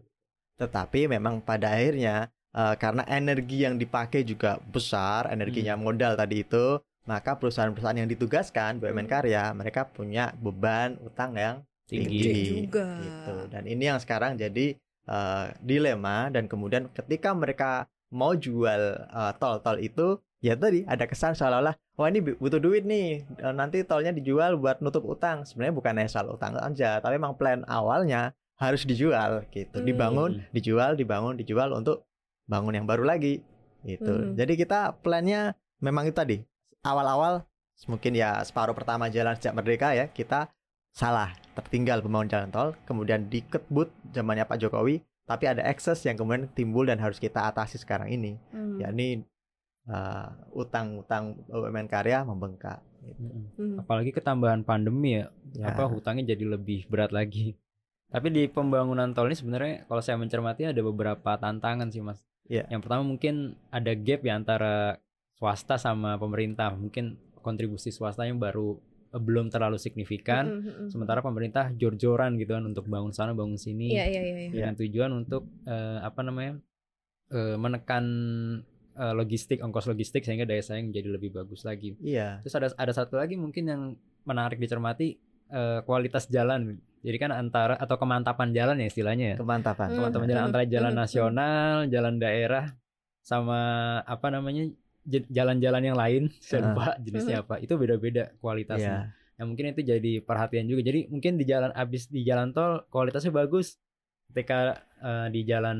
Tetapi 0.56 1.12
memang 1.12 1.44
pada 1.44 1.76
akhirnya 1.76 2.32
eh, 2.52 2.76
karena 2.76 3.04
energi 3.06 3.62
yang 3.62 3.76
dipakai 3.76 4.22
juga 4.22 4.60
besar, 4.66 5.28
energinya 5.28 5.76
modal 5.76 6.14
tadi 6.14 6.42
itu, 6.42 6.78
maka 7.04 7.34
perusahaan-perusahaan 7.34 7.98
yang 7.98 8.08
ditugaskan 8.08 8.78
BUMN 8.78 9.04
Hmm. 9.04 9.12
karya 9.12 9.44
mereka 9.52 9.82
punya 9.86 10.30
beban 10.36 10.96
utang 11.02 11.34
yang 11.34 11.66
Tinggi. 11.84 12.20
tinggi, 12.22 12.44
juga. 12.64 12.88
gitu. 13.00 13.36
Dan 13.50 13.64
ini 13.66 13.84
yang 13.86 13.98
sekarang 13.98 14.36
jadi 14.36 14.78
eh, 15.04 15.46
dilema 15.60 16.30
dan 16.30 16.46
kemudian 16.46 16.86
ketika 16.90 17.34
mereka 17.34 17.70
mau 18.10 18.32
jual 18.32 18.82
eh, 19.02 19.34
tol-tol 19.36 19.80
itu 19.80 20.08
ya 20.40 20.54
tadi 20.54 20.86
ada 20.86 21.04
kesan 21.04 21.34
seolah-olah 21.34 21.74
wah 21.96 22.08
ini 22.08 22.20
bu- 22.20 22.38
butuh 22.38 22.58
duit 22.58 22.82
nih 22.82 23.26
nanti 23.52 23.82
tolnya 23.82 24.10
dijual 24.10 24.58
buat 24.58 24.78
nutup 24.78 25.02
utang 25.04 25.42
sebenarnya 25.42 25.74
bukan 25.74 25.94
hanya 25.96 26.08
soal 26.08 26.30
utang 26.32 26.54
aja 26.56 26.98
tapi 26.98 27.14
memang 27.16 27.34
plan 27.34 27.62
awalnya 27.66 28.34
harus 28.56 28.82
dijual 28.84 29.42
gitu 29.50 29.74
Hmm. 29.76 29.86
dibangun 29.86 30.32
dijual 30.50 30.94
dibangun 30.94 31.34
dijual 31.36 31.70
untuk 31.72 32.06
bangun 32.46 32.78
yang 32.78 32.88
baru 32.88 33.04
lagi 33.04 33.42
gitu 33.82 34.14
Hmm. 34.14 34.34
jadi 34.38 34.54
kita 34.56 34.80
plannya 35.02 35.58
memang 35.80 36.06
itu 36.06 36.16
tadi 36.16 36.38
awal-awal 36.82 37.46
mungkin 37.86 38.14
ya 38.14 38.38
separuh 38.42 38.78
pertama 38.78 39.10
jalan 39.10 39.34
sejak 39.34 39.58
merdeka 39.58 39.94
ya 39.94 40.06
kita 40.06 40.54
salah, 40.92 41.32
tertinggal 41.56 42.04
pembangunan 42.04 42.28
jalan 42.28 42.50
tol, 42.52 42.70
kemudian 42.84 43.32
dikebut 43.32 43.88
zamannya 44.12 44.44
Pak 44.44 44.60
Jokowi, 44.60 45.00
tapi 45.24 45.48
ada 45.48 45.64
ekses 45.64 46.04
yang 46.04 46.20
kemudian 46.20 46.52
timbul 46.52 46.84
dan 46.84 47.00
harus 47.00 47.16
kita 47.16 47.48
atasi 47.48 47.80
sekarang 47.80 48.12
ini, 48.12 48.36
Hmm. 48.52 48.76
yakni 48.76 49.24
uh, 49.88 50.36
utang-utang 50.52 51.40
BUMN 51.48 51.88
karya 51.88 52.28
membengkak. 52.28 52.84
gitu. 53.02 53.18
Mm-mm. 53.18 53.46
Hmm. 53.58 53.76
apalagi 53.82 54.14
ketambahan 54.14 54.62
pandemi 54.62 55.18
ya, 55.18 55.34
Ya. 55.58 55.74
apa 55.74 55.90
hutangnya 55.90 56.38
jadi 56.38 56.54
lebih 56.54 56.86
berat 56.86 57.10
lagi. 57.10 57.58
Tapi 58.12 58.28
di 58.30 58.46
pembangunan 58.46 59.10
tol 59.16 59.26
ini 59.26 59.34
sebenarnya 59.34 59.90
kalau 59.90 60.04
saya 60.06 60.22
mencermati 60.22 60.70
ada 60.70 60.82
beberapa 60.84 61.34
tantangan 61.34 61.90
sih 61.90 62.04
mas. 62.04 62.22
Iya. 62.52 62.68
Yang 62.68 62.82
pertama 62.84 63.04
mungkin 63.08 63.56
ada 63.72 63.96
gap 63.96 64.22
ya 64.28 64.34
antara 64.36 65.00
swasta 65.40 65.80
sama 65.80 66.20
pemerintah. 66.20 66.76
Mungkin 66.76 67.16
kontribusi 67.40 67.96
swasta 67.96 68.28
yang 68.28 68.44
baru 68.44 68.76
eh, 69.16 69.22
belum 69.24 69.48
terlalu 69.48 69.80
signifikan. 69.80 70.60
Hmm, 70.60 70.62
hmm. 70.68 70.88
Sementara 70.92 71.24
pemerintah 71.24 71.72
jor-joran 71.72 72.36
gitu 72.36 72.52
kan 72.60 72.68
untuk 72.68 72.92
bangun 72.92 73.16
sana 73.16 73.32
bangun 73.32 73.56
sini 73.56 73.96
Iya 73.96 74.06
iya 74.12 74.22
iya. 74.22 74.36
iya. 74.36 74.50
dengan 74.52 74.76
tujuan 74.76 75.12
untuk 75.16 75.48
eh, 75.64 76.00
apa 76.04 76.20
namanya 76.28 76.60
eh, 77.32 77.56
menekan 77.56 78.06
eh, 79.00 79.14
logistik 79.16 79.64
ongkos 79.64 79.88
logistik 79.88 80.28
sehingga 80.28 80.44
daya 80.44 80.60
saing 80.60 80.92
menjadi 80.92 81.08
lebih 81.08 81.32
bagus 81.32 81.64
lagi. 81.64 81.96
Iya, 82.04 82.44
Terus 82.44 82.56
ada 82.60 82.68
ada 82.76 82.92
satu 82.92 83.16
lagi 83.16 83.40
mungkin 83.40 83.64
yang 83.64 83.82
menarik 84.28 84.60
dicermati 84.60 85.16
eh, 85.48 85.80
kualitas 85.88 86.28
jalan. 86.28 86.84
Jadi 87.02 87.18
kan 87.18 87.32
antara 87.32 87.74
atau 87.76 87.98
kemantapan 87.98 88.50
jalan 88.52 88.78
ya 88.78 88.88
istilahnya 88.88 89.26
ya. 89.34 89.38
kemantapan. 89.38 89.88
Hmm. 89.90 89.98
Kemantapan 89.98 90.28
jalan 90.28 90.44
antara 90.46 90.64
jalan 90.66 90.86
Hmm, 90.86 90.94
hmm. 90.94 91.04
nasional, 91.04 91.74
jalan 91.88 92.16
daerah 92.18 92.66
sama 93.22 93.60
apa 94.04 94.28
namanya 94.30 94.70
jalan-jalan 95.08 95.84
yang 95.84 95.98
lain. 95.98 96.24
Saya 96.42 96.72
lupa 96.72 96.98
jenisnya 96.98 97.42
apa. 97.42 97.58
Itu 97.58 97.76
beda-beda 97.76 98.34
kualitasnya. 98.38 99.10
Iya. 99.10 99.18
Yang 99.38 99.48
mungkin 99.48 99.66
itu 99.70 99.82
jadi 99.84 100.12
perhatian 100.22 100.66
juga. 100.66 100.82
Jadi 100.84 101.10
mungkin 101.10 101.34
di 101.36 101.46
jalan 101.46 101.74
abis 101.74 102.06
di 102.08 102.22
jalan 102.22 102.54
tol 102.54 102.86
kualitasnya 102.88 103.32
bagus. 103.32 103.82
Ketika 104.30 104.78
eh, 104.98 105.28
di 105.28 105.44
jalan 105.44 105.78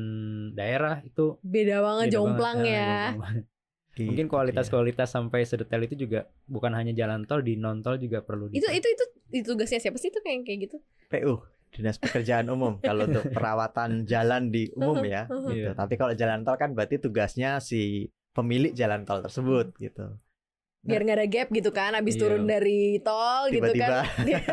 daerah 0.52 1.00
itu 1.00 1.38
Beda 1.40 1.80
banget 1.80 2.06
beda 2.08 2.14
jomplang 2.14 2.58
banget. 2.60 2.68
Ah, 2.68 2.76
ya. 2.76 2.90
jomplang 3.08 3.20
banget. 3.24 3.44
Gitu, 3.92 4.08
Mungkin 4.08 4.24
iya. 4.24 4.32
kualitas-kualitas 4.32 5.08
sampai 5.08 5.44
sedetail 5.44 5.84
itu 5.84 5.96
juga 5.98 6.24
bukan 6.46 6.72
hanya 6.72 6.90
jalan 6.90 7.22
tol 7.22 7.40
di 7.40 7.54
non 7.54 7.80
tol 7.80 7.96
juga 7.96 8.20
perlu 8.20 8.48
Itu 8.48 8.64
di- 8.64 8.80
itu 8.80 8.88
itu 8.88 9.04
itu 9.32 9.46
tugasnya 9.46 9.78
siapa 9.78 9.96
sih 9.96 10.08
itu 10.08 10.16
kayak 10.18 10.44
kayak 10.44 10.58
gitu? 10.64 10.76
PU 11.12 11.44
Dinas 11.68 11.96
Pekerjaan 11.96 12.48
Umum 12.48 12.80
kalau 12.84 13.04
untuk 13.04 13.28
perawatan 13.28 14.04
jalan 14.04 14.48
di 14.48 14.72
umum 14.72 15.00
ya 15.02 15.24
gitu. 15.52 15.68
Iya. 15.68 15.72
Tapi 15.72 15.94
kalau 15.94 16.12
jalan 16.12 16.40
tol 16.42 16.56
kan 16.56 16.72
berarti 16.72 16.96
tugasnya 16.96 17.60
si 17.60 18.08
pemilik 18.32 18.72
jalan 18.72 19.04
tol 19.04 19.20
tersebut 19.20 19.76
gitu. 19.76 20.16
Biar 20.82 21.00
nggak 21.00 21.14
ada 21.16 21.28
gap 21.28 21.48
gitu 21.48 21.70
kan 21.70 21.94
abis 21.94 22.16
Iya. 22.16 22.22
turun 22.26 22.42
dari 22.44 22.98
tol 22.98 23.48
gitu 23.48 23.62
Tiba-tiba. 23.62 24.02
kan. 24.02 24.04
Dia- 24.26 24.44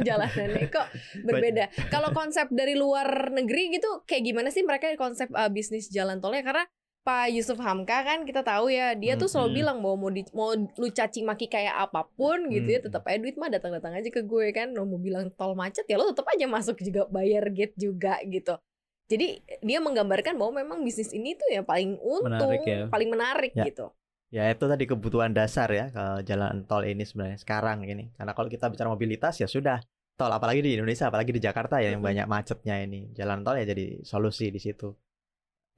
Jalanannya 0.00 0.64
kok 0.68 0.86
berbeda. 1.24 1.64
Kalau 1.88 2.10
konsep 2.12 2.46
dari 2.48 2.72
luar 2.72 3.34
negeri 3.34 3.74
gitu 3.74 4.06
kayak 4.06 4.22
gimana 4.24 4.48
sih 4.48 4.62
mereka 4.62 4.88
konsep 4.94 5.26
uh, 5.32 5.50
bisnis 5.50 5.90
jalan 5.90 6.20
tolnya 6.20 6.40
karena 6.40 6.64
Pak 7.06 7.30
Yusuf 7.30 7.54
Hamka 7.62 8.02
kan 8.02 8.26
kita 8.26 8.42
tahu 8.42 8.66
ya 8.66 8.98
dia 8.98 9.14
tuh 9.14 9.30
selalu 9.30 9.46
Hmm. 9.46 9.58
bilang 9.62 9.76
bahwa 9.78 9.96
mau 9.96 10.10
di, 10.10 10.26
mau 10.34 10.50
lu 10.52 10.88
caci 10.90 11.22
maki 11.22 11.46
kayak 11.46 11.86
apa 11.86 12.02
pun 12.12 12.50
gitu 12.50 12.66
ya 12.66 12.82
tetap 12.82 13.06
aja 13.06 13.14
duit 13.16 13.38
mah 13.38 13.46
datang-datang 13.46 13.94
aja 13.94 14.10
ke 14.10 14.26
gue 14.26 14.50
kan 14.50 14.74
lo 14.74 14.82
mau 14.82 14.98
bilang 14.98 15.30
tol 15.30 15.54
macet 15.54 15.86
ya 15.86 15.94
lo 15.94 16.10
tetap 16.10 16.26
aja 16.26 16.50
masuk 16.50 16.82
juga 16.82 17.06
bayar 17.06 17.46
gate 17.48 17.78
juga 17.78 18.18
gitu 18.26 18.58
jadi 19.06 19.38
dia 19.62 19.78
menggambarkan 19.78 20.34
bahwa 20.34 20.58
memang 20.58 20.82
bisnis 20.82 21.14
ini 21.14 21.38
tuh 21.38 21.46
ya 21.46 21.62
paling 21.62 21.94
untung 21.96 22.50
Menarik 22.50 22.66
ya. 22.66 22.90
paling 22.90 23.08
menarik 23.08 23.52
Ya. 23.54 23.70
gitu 23.70 23.86
Ya 24.26 24.50
itu 24.50 24.66
tadi 24.66 24.90
kebutuhan 24.90 25.30
dasar 25.30 25.70
ya 25.70 25.86
ke 25.86 26.26
jalan 26.26 26.66
tol 26.66 26.82
ini 26.82 27.06
sebenarnya 27.06 27.38
sekarang 27.38 27.86
ini. 27.86 28.10
Karena 28.18 28.34
kalau 28.34 28.50
kita 28.50 28.66
bicara 28.66 28.90
mobilitas 28.90 29.38
ya 29.38 29.46
sudah 29.46 29.78
tol 30.18 30.34
apalagi 30.34 30.66
di 30.66 30.74
Indonesia 30.74 31.06
apalagi 31.06 31.30
di 31.30 31.38
Jakarta 31.38 31.78
ya 31.78 31.94
yang 31.94 32.02
banyak 32.02 32.26
macetnya 32.26 32.82
ini. 32.82 33.14
Jalan 33.14 33.46
tol 33.46 33.54
ya 33.54 33.62
jadi 33.62 34.02
solusi 34.02 34.50
di 34.50 34.58
situ. 34.58 34.90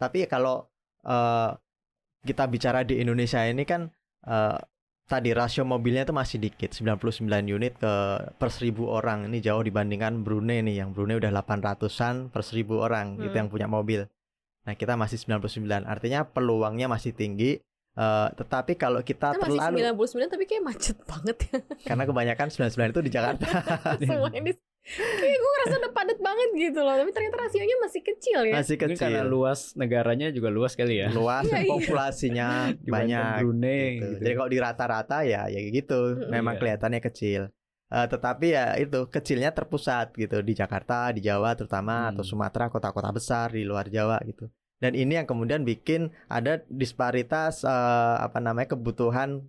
Tapi 0.01 0.25
kalau 0.25 0.65
eh, 1.03 1.51
kita 2.21 2.45
bicara 2.47 2.83
di 2.83 2.99
Indonesia 2.99 3.43
ini 3.43 3.63
kan 3.63 3.89
eh, 4.25 4.59
tadi 5.09 5.33
rasio 5.33 5.65
mobilnya 5.65 6.05
itu 6.05 6.13
masih 6.13 6.37
dikit 6.39 6.71
99 6.71 7.25
unit 7.49 7.77
ke 7.77 7.93
per 8.37 8.49
1000 8.49 8.85
orang. 8.85 9.25
Ini 9.27 9.41
jauh 9.41 9.63
dibandingkan 9.63 10.21
Brunei 10.21 10.61
nih 10.61 10.85
yang 10.85 10.93
Brunei 10.93 11.17
udah 11.17 11.33
800-an 11.33 12.29
per 12.29 12.45
1000 12.45 12.77
orang 12.77 13.17
gitu 13.17 13.33
Hmm. 13.33 13.41
yang 13.41 13.49
punya 13.49 13.67
mobil. 13.67 14.05
Nah, 14.69 14.77
kita 14.77 15.01
masih 15.01 15.17
99. 15.17 15.89
Artinya 15.89 16.29
peluangnya 16.29 16.87
masih 16.87 17.17
tinggi. 17.17 17.57
Eh, 17.99 18.29
tetapi 18.31 18.77
kalau 18.77 19.01
kita 19.01 19.35
Kita 19.35 19.43
masih 19.43 19.59
terlalu 19.59 20.07
99 20.07 20.29
tapi 20.29 20.45
kayak 20.47 20.63
macet 20.63 20.97
banget 21.03 21.37
ya 21.51 21.59
karena 21.83 22.05
kebanyakan 22.07 22.47
99 22.47 22.93
itu 22.93 23.01
di 23.01 23.11
Jakarta. 23.11 23.47
semua 24.07 24.31
ini 24.31 24.55
kayak 24.89 25.37
gue 25.37 25.51
ngerasa 25.53 25.75
udah 25.79 25.93
padat 25.93 26.19
banget 26.19 26.49
gitu 26.57 26.81
loh 26.81 26.95
tapi 26.95 27.11
ternyata 27.11 27.37
rasionya 27.39 27.77
masih 27.79 28.01
kecil 28.01 28.41
ya 28.43 28.55
Masih 28.57 28.75
Mungkin 28.75 28.97
karena 28.97 29.21
kecil. 29.21 29.31
luas 29.31 29.61
negaranya 29.75 30.29
juga 30.29 30.49
luas 30.49 30.73
kali 30.73 30.95
ya. 30.99 31.09
Luas 31.11 31.45
Iya, 31.45 31.51
dan 31.51 31.61
iya. 31.61 31.71
populasinya 31.71 32.49
Dibanding 32.75 32.89
banyak. 32.89 33.37
Brunei 33.39 33.83
gitu. 33.93 34.07
gitu. 34.09 34.21
Jadi 34.23 34.35
kalau 34.35 34.49
di 34.49 34.59
rata-rata 34.59 35.17
ya 35.23 35.43
ya 35.47 35.61
gitu, 35.63 36.01
memang 36.27 36.55
Iya. 36.55 36.61
kelihatannya 36.61 37.01
kecil. 37.03 37.43
Eh, 37.89 38.07
tetapi 38.07 38.47
ya 38.49 38.67
itu 38.77 38.99
kecilnya 39.07 39.51
terpusat 39.51 40.13
gitu 40.13 40.41
di 40.41 40.53
Jakarta, 40.53 41.09
di 41.09 41.21
Jawa 41.21 41.53
terutama 41.53 42.09
atau 42.09 42.21
Hmm. 42.21 42.31
Sumatera, 42.31 42.69
kota-kota 42.69 43.09
besar 43.11 43.49
di 43.51 43.63
luar 43.63 43.89
Jawa 43.89 44.21
gitu. 44.23 44.49
Dan 44.77 44.93
ini 44.93 45.17
yang 45.17 45.25
kemudian 45.25 45.65
bikin 45.65 46.09
ada 46.27 46.61
disparitas 46.69 47.61
eh, 47.63 47.71
apa 48.19 48.39
namanya 48.39 48.69
kebutuhan 48.71 49.45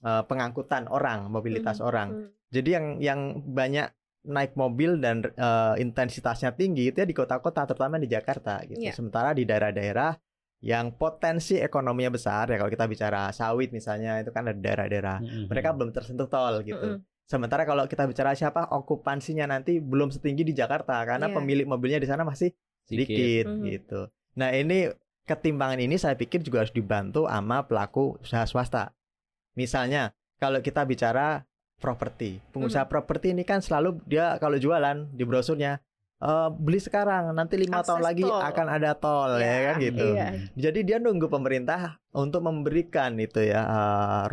eh, 0.00 0.22
pengangkutan 0.24 0.86
orang, 0.88 1.26
mobilitas 1.28 1.78
Hmm, 1.78 1.86
orang. 1.86 2.08
hmm. 2.10 2.28
Jadi 2.50 2.68
yang 2.68 2.86
yang 2.98 3.20
banyak 3.48 3.86
naik 4.22 4.54
mobil 4.54 5.02
dan 5.02 5.22
eh, 5.26 5.74
intensitasnya 5.82 6.54
tinggi 6.54 6.90
itu 6.90 7.02
ya 7.02 7.06
di 7.06 7.14
kota-kota 7.14 7.66
terutama 7.66 7.98
di 7.98 8.06
Jakarta 8.06 8.62
gitu. 8.62 8.78
Iya. 8.78 8.94
Sementara 8.94 9.34
di 9.34 9.42
daerah-daerah 9.42 10.14
yang 10.62 10.94
potensi 10.94 11.58
ekonominya 11.58 12.14
besar 12.14 12.46
ya 12.46 12.54
kalau 12.54 12.70
kita 12.70 12.86
bicara 12.86 13.34
sawit 13.34 13.74
misalnya 13.74 14.22
itu 14.22 14.30
kan 14.30 14.46
ada 14.46 14.54
daerah-daerah 14.54 15.18
Mm-mm. 15.18 15.50
mereka 15.50 15.74
belum 15.74 15.90
tersentuh 15.90 16.30
tol 16.30 16.62
gitu. 16.62 16.78
Mm-mm. 16.78 17.02
Sementara 17.26 17.66
kalau 17.66 17.82
kita 17.90 18.06
bicara 18.06 18.30
siapa 18.38 18.70
okupansinya 18.70 19.50
nanti 19.50 19.82
belum 19.82 20.14
setinggi 20.14 20.46
di 20.46 20.54
Jakarta 20.54 21.02
karena 21.02 21.26
Iya. 21.26 21.34
pemilik 21.34 21.66
mobilnya 21.66 21.98
di 21.98 22.06
sana 22.06 22.22
masih 22.22 22.54
sedikit 22.86 23.46
Mhm. 23.50 23.62
gitu. 23.74 24.00
Nah, 24.38 24.54
ini 24.54 24.90
ketimbangan 25.22 25.78
ini 25.82 25.98
saya 25.98 26.14
pikir 26.14 26.42
juga 26.42 26.62
harus 26.62 26.74
dibantu 26.74 27.26
sama 27.26 27.62
pelaku 27.66 28.18
usaha 28.22 28.42
swasta. 28.46 28.90
Misalnya, 29.54 30.12
kalau 30.38 30.58
kita 30.60 30.82
bicara 30.82 31.42
properti, 31.82 32.38
pengusaha 32.48 32.86
properti 32.86 33.34
ini 33.34 33.42
kan 33.42 33.58
selalu 33.58 33.98
dia 34.06 34.38
kalau 34.38 34.54
jualan 34.54 35.10
di 35.10 35.22
brosurnya 35.22 35.82
eh, 36.18 36.48
beli 36.48 36.78
sekarang 36.78 37.34
nanti 37.34 37.58
lima 37.58 37.82
tahun 37.82 37.98
lagi 38.00 38.22
tol. 38.22 38.38
akan 38.38 38.66
ada 38.70 38.94
tol 38.94 39.30
ya 39.34 39.42
Iya, 39.42 39.58
kan 39.66 39.74
gitu. 39.82 40.06
iya. 40.08 40.26
Jadi 40.54 40.80
dia 40.82 40.96
nunggu 40.96 41.26
pemerintah 41.26 41.98
untuk 42.12 42.40
memberikan 42.40 43.18
itu 43.18 43.42
ya 43.42 43.60
eh, 43.60 44.24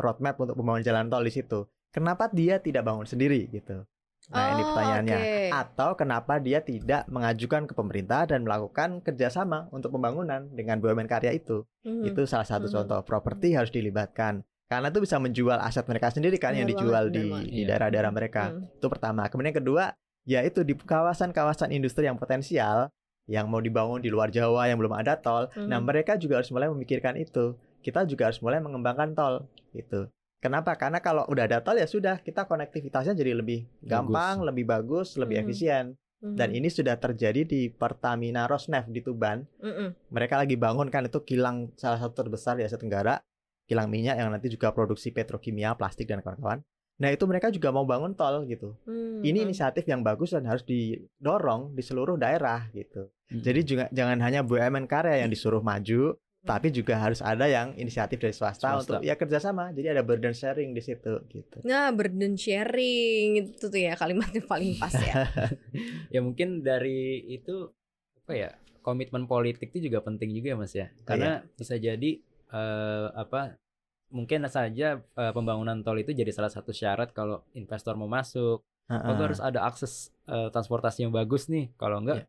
roadmap 0.00 0.34
untuk 0.38 0.56
pembangunan 0.56 0.80
jalan 0.82 1.06
tol 1.06 1.20
di 1.20 1.30
situ. 1.30 1.68
Kenapa 1.92 2.28
dia 2.28 2.56
tidak 2.58 2.82
bangun 2.82 3.04
sendiri 3.04 3.48
gitu? 3.48 3.84
Nah 4.26 4.44
ini 4.50 4.58
Oh, 4.60 4.66
pertanyaannya. 4.66 5.16
oke. 5.16 5.34
Atau 5.54 5.90
kenapa 5.94 6.36
dia 6.36 6.58
tidak 6.58 7.06
mengajukan 7.06 7.64
ke 7.64 7.72
pemerintah 7.72 8.26
dan 8.26 8.42
melakukan 8.42 8.98
kerjasama 8.98 9.70
untuk 9.70 9.94
pembangunan 9.94 10.50
dengan 10.50 10.76
BUMN 10.76 11.06
karya 11.06 11.30
itu? 11.30 11.62
Mhm. 11.82 12.10
Itu 12.10 12.26
salah 12.26 12.42
satu 12.42 12.66
Mhm. 12.66 12.74
contoh. 12.74 13.00
Properti 13.02 13.54
harus 13.54 13.70
dilibatkan. 13.70 14.42
Karena 14.66 14.90
itu 14.90 14.98
bisa 14.98 15.16
menjual 15.16 15.58
aset 15.58 15.86
mereka 15.86 16.10
sendiri 16.10 16.36
kan 16.36 16.50
yang 16.50 16.66
Benar 16.66 16.74
dijual 16.74 17.04
banget, 17.06 17.14
di, 17.14 17.20
benar 17.20 17.32
banget. 17.32 17.46
di 17.46 17.54
Iya. 17.56 17.66
daerah-daerah 17.66 18.10
mereka. 18.10 18.42
Hmm. 18.50 18.66
Itu 18.68 18.86
pertama. 18.86 19.22
Kemudian 19.26 19.50
yang 19.50 19.60
kedua, 19.60 19.84
yaitu 20.26 20.60
di 20.60 20.74
kawasan-kawasan 20.74 21.70
industri 21.70 22.04
yang 22.04 22.18
potensial 22.18 22.90
yang 23.26 23.46
mau 23.46 23.58
dibangun 23.58 23.98
di 23.98 24.10
luar 24.10 24.28
Jawa 24.28 24.66
yang 24.66 24.78
belum 24.78 24.90
ada 24.92 25.14
tol. 25.16 25.50
Nah, 25.56 25.78
Mhm. 25.78 25.84
mereka 25.84 26.14
juga 26.14 26.38
harus 26.38 26.50
mulai 26.50 26.66
memikirkan 26.66 27.14
itu. 27.14 27.54
Kita 27.78 28.02
juga 28.02 28.26
harus 28.26 28.38
mulai 28.38 28.58
mengembangkan 28.58 29.14
tol 29.14 29.46
gitu. 29.70 30.10
Kenapa? 30.36 30.74
Karena 30.74 30.98
kalau 30.98 31.26
udah 31.26 31.44
ada 31.44 31.58
tol 31.58 31.74
ya 31.74 31.86
sudah, 31.86 32.18
kita 32.18 32.44
konektivitasnya 32.44 33.14
jadi 33.14 33.34
lebih 33.34 33.66
gampang, 33.80 34.42
lebih 34.42 34.62
bagus, 34.64 35.14
lebih 35.14 35.38
Mhm. 35.38 35.42
efisien. 35.42 35.84
Dan 36.18 36.50
ini 36.50 36.66
sudah 36.66 36.96
terjadi 36.96 37.44
di 37.44 37.68
Pertamina 37.68 38.46
Rosneft 38.46 38.88
di 38.88 38.98
Tuban. 38.98 39.46
Mhm. 39.58 40.10
Mereka 40.10 40.34
lagi 40.36 40.56
bangun 40.56 40.88
kan 40.88 41.04
itu 41.04 41.22
kilang 41.22 41.70
salah 41.74 41.98
satu 41.98 42.18
terbesar 42.18 42.56
di 42.56 42.64
Asia 42.64 42.74
Tenggara, 42.74 43.20
kilang 43.66 43.90
minyak 43.90 44.16
yang 44.16 44.30
nanti 44.30 44.46
juga 44.48 44.70
produksi 44.70 45.10
petrokimia, 45.10 45.74
plastik 45.74 46.06
dan 46.06 46.22
kawan-kawan. 46.22 46.62
Nah, 46.96 47.12
itu 47.12 47.28
mereka 47.28 47.52
juga 47.52 47.68
mau 47.68 47.84
bangun 47.84 48.16
tol 48.16 48.48
gitu. 48.48 48.72
Mhm. 48.88 49.20
Ini 49.20 49.38
inisiatif 49.44 49.84
yang 49.84 50.00
bagus 50.00 50.32
dan 50.32 50.48
harus 50.48 50.64
didorong 50.64 51.76
di 51.76 51.82
seluruh 51.84 52.16
daerah 52.16 52.72
gitu. 52.72 53.12
Mm. 53.28 53.42
Jadi 53.42 53.60
juga 53.66 53.84
jangan 53.92 54.18
hanya 54.24 54.40
BUMN 54.40 54.88
karya 54.88 55.20
yang 55.20 55.28
disuruh 55.28 55.60
maju, 55.60 56.16
tapi 56.46 56.70
juga 56.70 56.94
harus 56.96 57.18
ada 57.20 57.50
yang 57.50 57.74
inisiatif 57.74 58.22
dari 58.22 58.32
swasta, 58.32 58.78
Swasta. 58.78 58.80
untuk 58.80 58.96
ya 59.02 59.18
kerjasama. 59.18 59.74
Jadi 59.74 59.92
ada 59.92 60.06
burden 60.06 60.32
sharing 60.32 60.72
di 60.72 60.80
situ 60.80 61.20
gitu. 61.28 61.58
Nah, 61.66 61.90
burden 61.90 62.38
sharing 62.38 63.44
itu 63.44 63.66
tuh 63.66 63.76
ya 63.82 63.98
kalimatnya 63.98 64.46
paling 64.46 64.78
pas 64.78 64.94
ya. 64.94 65.26
ya 66.14 66.20
mungkin 66.22 66.62
dari 66.62 67.28
itu 67.34 67.74
apa 68.24 68.32
ya 68.34 68.50
komitmen 68.86 69.26
politik 69.26 69.74
itu 69.74 69.90
juga 69.90 70.02
penting 70.02 70.30
juga 70.30 70.54
ya 70.54 70.56
mas 70.58 70.74
ya 70.74 70.86
karena 71.02 71.42
bisa 71.58 71.74
jadi 71.74 72.22
eh, 72.52 73.06
apa 73.14 73.56
mungkin 74.10 74.46
saja 74.46 75.02
eh, 75.02 75.32
pembangunan 75.34 75.82
tol 75.82 75.98
itu 75.98 76.14
jadi 76.14 76.30
salah 76.30 76.50
satu 76.50 76.70
syarat 76.70 77.10
kalau 77.10 77.42
investor 77.52 77.94
mau 77.94 78.06
masuk. 78.06 78.62
Oh, 78.86 79.12
gue 79.18 79.26
harus 79.34 79.42
ada 79.42 79.66
akses 79.66 80.14
eh, 80.30 80.46
transportasi 80.54 81.02
yang 81.02 81.10
bagus 81.10 81.50
nih. 81.50 81.74
Kalau 81.74 81.98
enggak, 81.98 82.22
Iya. 82.22 82.26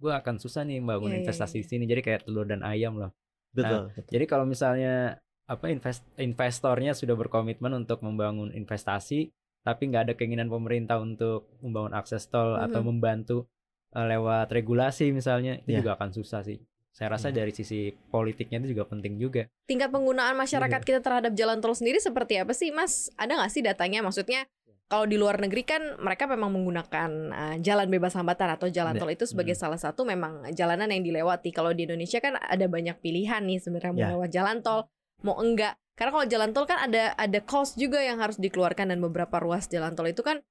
gue 0.00 0.12
akan 0.16 0.34
susah 0.40 0.64
nih 0.64 0.80
bangun 0.80 1.12
Iya, 1.12 1.12
iya, 1.12 1.20
investasi 1.28 1.56
iya. 1.56 1.62
di 1.62 1.66
sini. 1.68 1.84
Jadi 1.84 2.00
kayak 2.00 2.20
telur 2.24 2.48
dan 2.48 2.64
ayam 2.64 2.96
loh. 2.96 3.12
betul. 3.52 3.90
betul. 3.92 4.10
Jadi 4.14 4.24
kalau 4.24 4.46
misalnya 4.46 5.18
apa 5.44 5.66
invest 5.68 6.06
investornya 6.16 6.94
sudah 6.94 7.18
berkomitmen 7.18 7.74
untuk 7.74 8.00
membangun 8.00 8.54
investasi, 8.54 9.28
tapi 9.60 9.82
nggak 9.90 10.02
ada 10.08 10.14
keinginan 10.16 10.48
pemerintah 10.48 10.96
untuk 10.96 11.50
membangun 11.60 11.92
akses 11.92 12.30
tol 12.30 12.56
atau 12.56 12.80
Mhm. 12.80 12.86
membantu 12.88 13.44
eh, 13.90 14.06
lewat 14.06 14.54
regulasi 14.54 15.10
misalnya, 15.10 15.58
itu 15.58 15.74
Iya. 15.74 15.78
juga 15.82 15.98
akan 15.98 16.14
susah 16.14 16.40
sih. 16.46 16.62
Saya 16.90 17.14
rasa 17.14 17.30
Iya. 17.30 17.42
dari 17.42 17.52
sisi 17.54 17.88
politiknya 17.90 18.58
itu 18.60 18.74
juga 18.74 18.84
penting 18.84 19.16
juga. 19.16 19.46
tingkat 19.64 19.88
penggunaan 19.88 20.34
masyarakat 20.34 20.80
Iya. 20.82 20.86
kita 20.86 21.00
terhadap 21.00 21.32
jalan 21.32 21.62
tol 21.62 21.72
sendiri 21.72 22.02
seperti 22.02 22.36
apa 22.36 22.50
sih 22.50 22.74
Mas? 22.74 23.08
Ada 23.14 23.38
nggak 23.38 23.50
sih 23.50 23.62
datanya? 23.62 24.02
Maksudnya 24.02 24.42
kalau 24.86 25.06
di 25.06 25.14
luar 25.14 25.38
negeri 25.38 25.62
kan 25.62 25.78
mereka 26.02 26.26
memang 26.26 26.50
menggunakan 26.50 27.10
uh, 27.30 27.56
jalan 27.62 27.86
bebas 27.86 28.18
hambatan 28.18 28.50
atau 28.50 28.66
jalan 28.66 28.98
Iya. 28.98 29.00
tol 29.00 29.10
itu 29.14 29.24
sebagai 29.24 29.54
salah 29.54 29.78
satu 29.78 30.02
memang 30.02 30.50
jalanan 30.50 30.90
yang 30.90 31.06
dilewati. 31.06 31.54
Kalau 31.54 31.70
di 31.70 31.86
Indonesia 31.86 32.18
kan 32.18 32.34
ada 32.34 32.66
banyak 32.66 32.98
pilihan 32.98 33.38
nih 33.46 33.62
sebenarnya 33.62 33.92
mau 33.94 34.02
Ya. 34.02 34.10
lewat 34.18 34.30
jalan 34.34 34.56
tol, 34.60 34.90
mau 35.22 35.38
enggak. 35.38 35.78
Karena 35.94 36.10
kalau 36.10 36.26
jalan 36.26 36.50
tol 36.50 36.66
kan 36.66 36.82
ada 36.82 37.14
ada 37.14 37.38
cost 37.40 37.78
juga 37.78 38.02
yang 38.02 38.18
harus 38.18 38.34
dikeluarkan 38.36 38.90
dan 38.90 38.98
beberapa 38.98 39.38
ruas 39.38 39.70
jalan 39.70 39.94
tol 39.94 40.10
itu 40.10 40.26
kan 40.26 40.42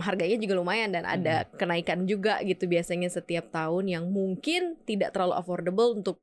harganya 0.00 0.38
juga 0.38 0.54
lumayan 0.56 0.94
dan 0.94 1.02
ada 1.02 1.44
kenaikan 1.54 2.06
juga 2.06 2.38
gitu 2.42 2.66
biasanya 2.66 3.10
setiap 3.10 3.50
tahun 3.50 3.90
yang 3.90 4.04
mungkin 4.08 4.78
tidak 4.86 5.12
terlalu 5.12 5.34
affordable 5.34 5.98
untuk 5.98 6.16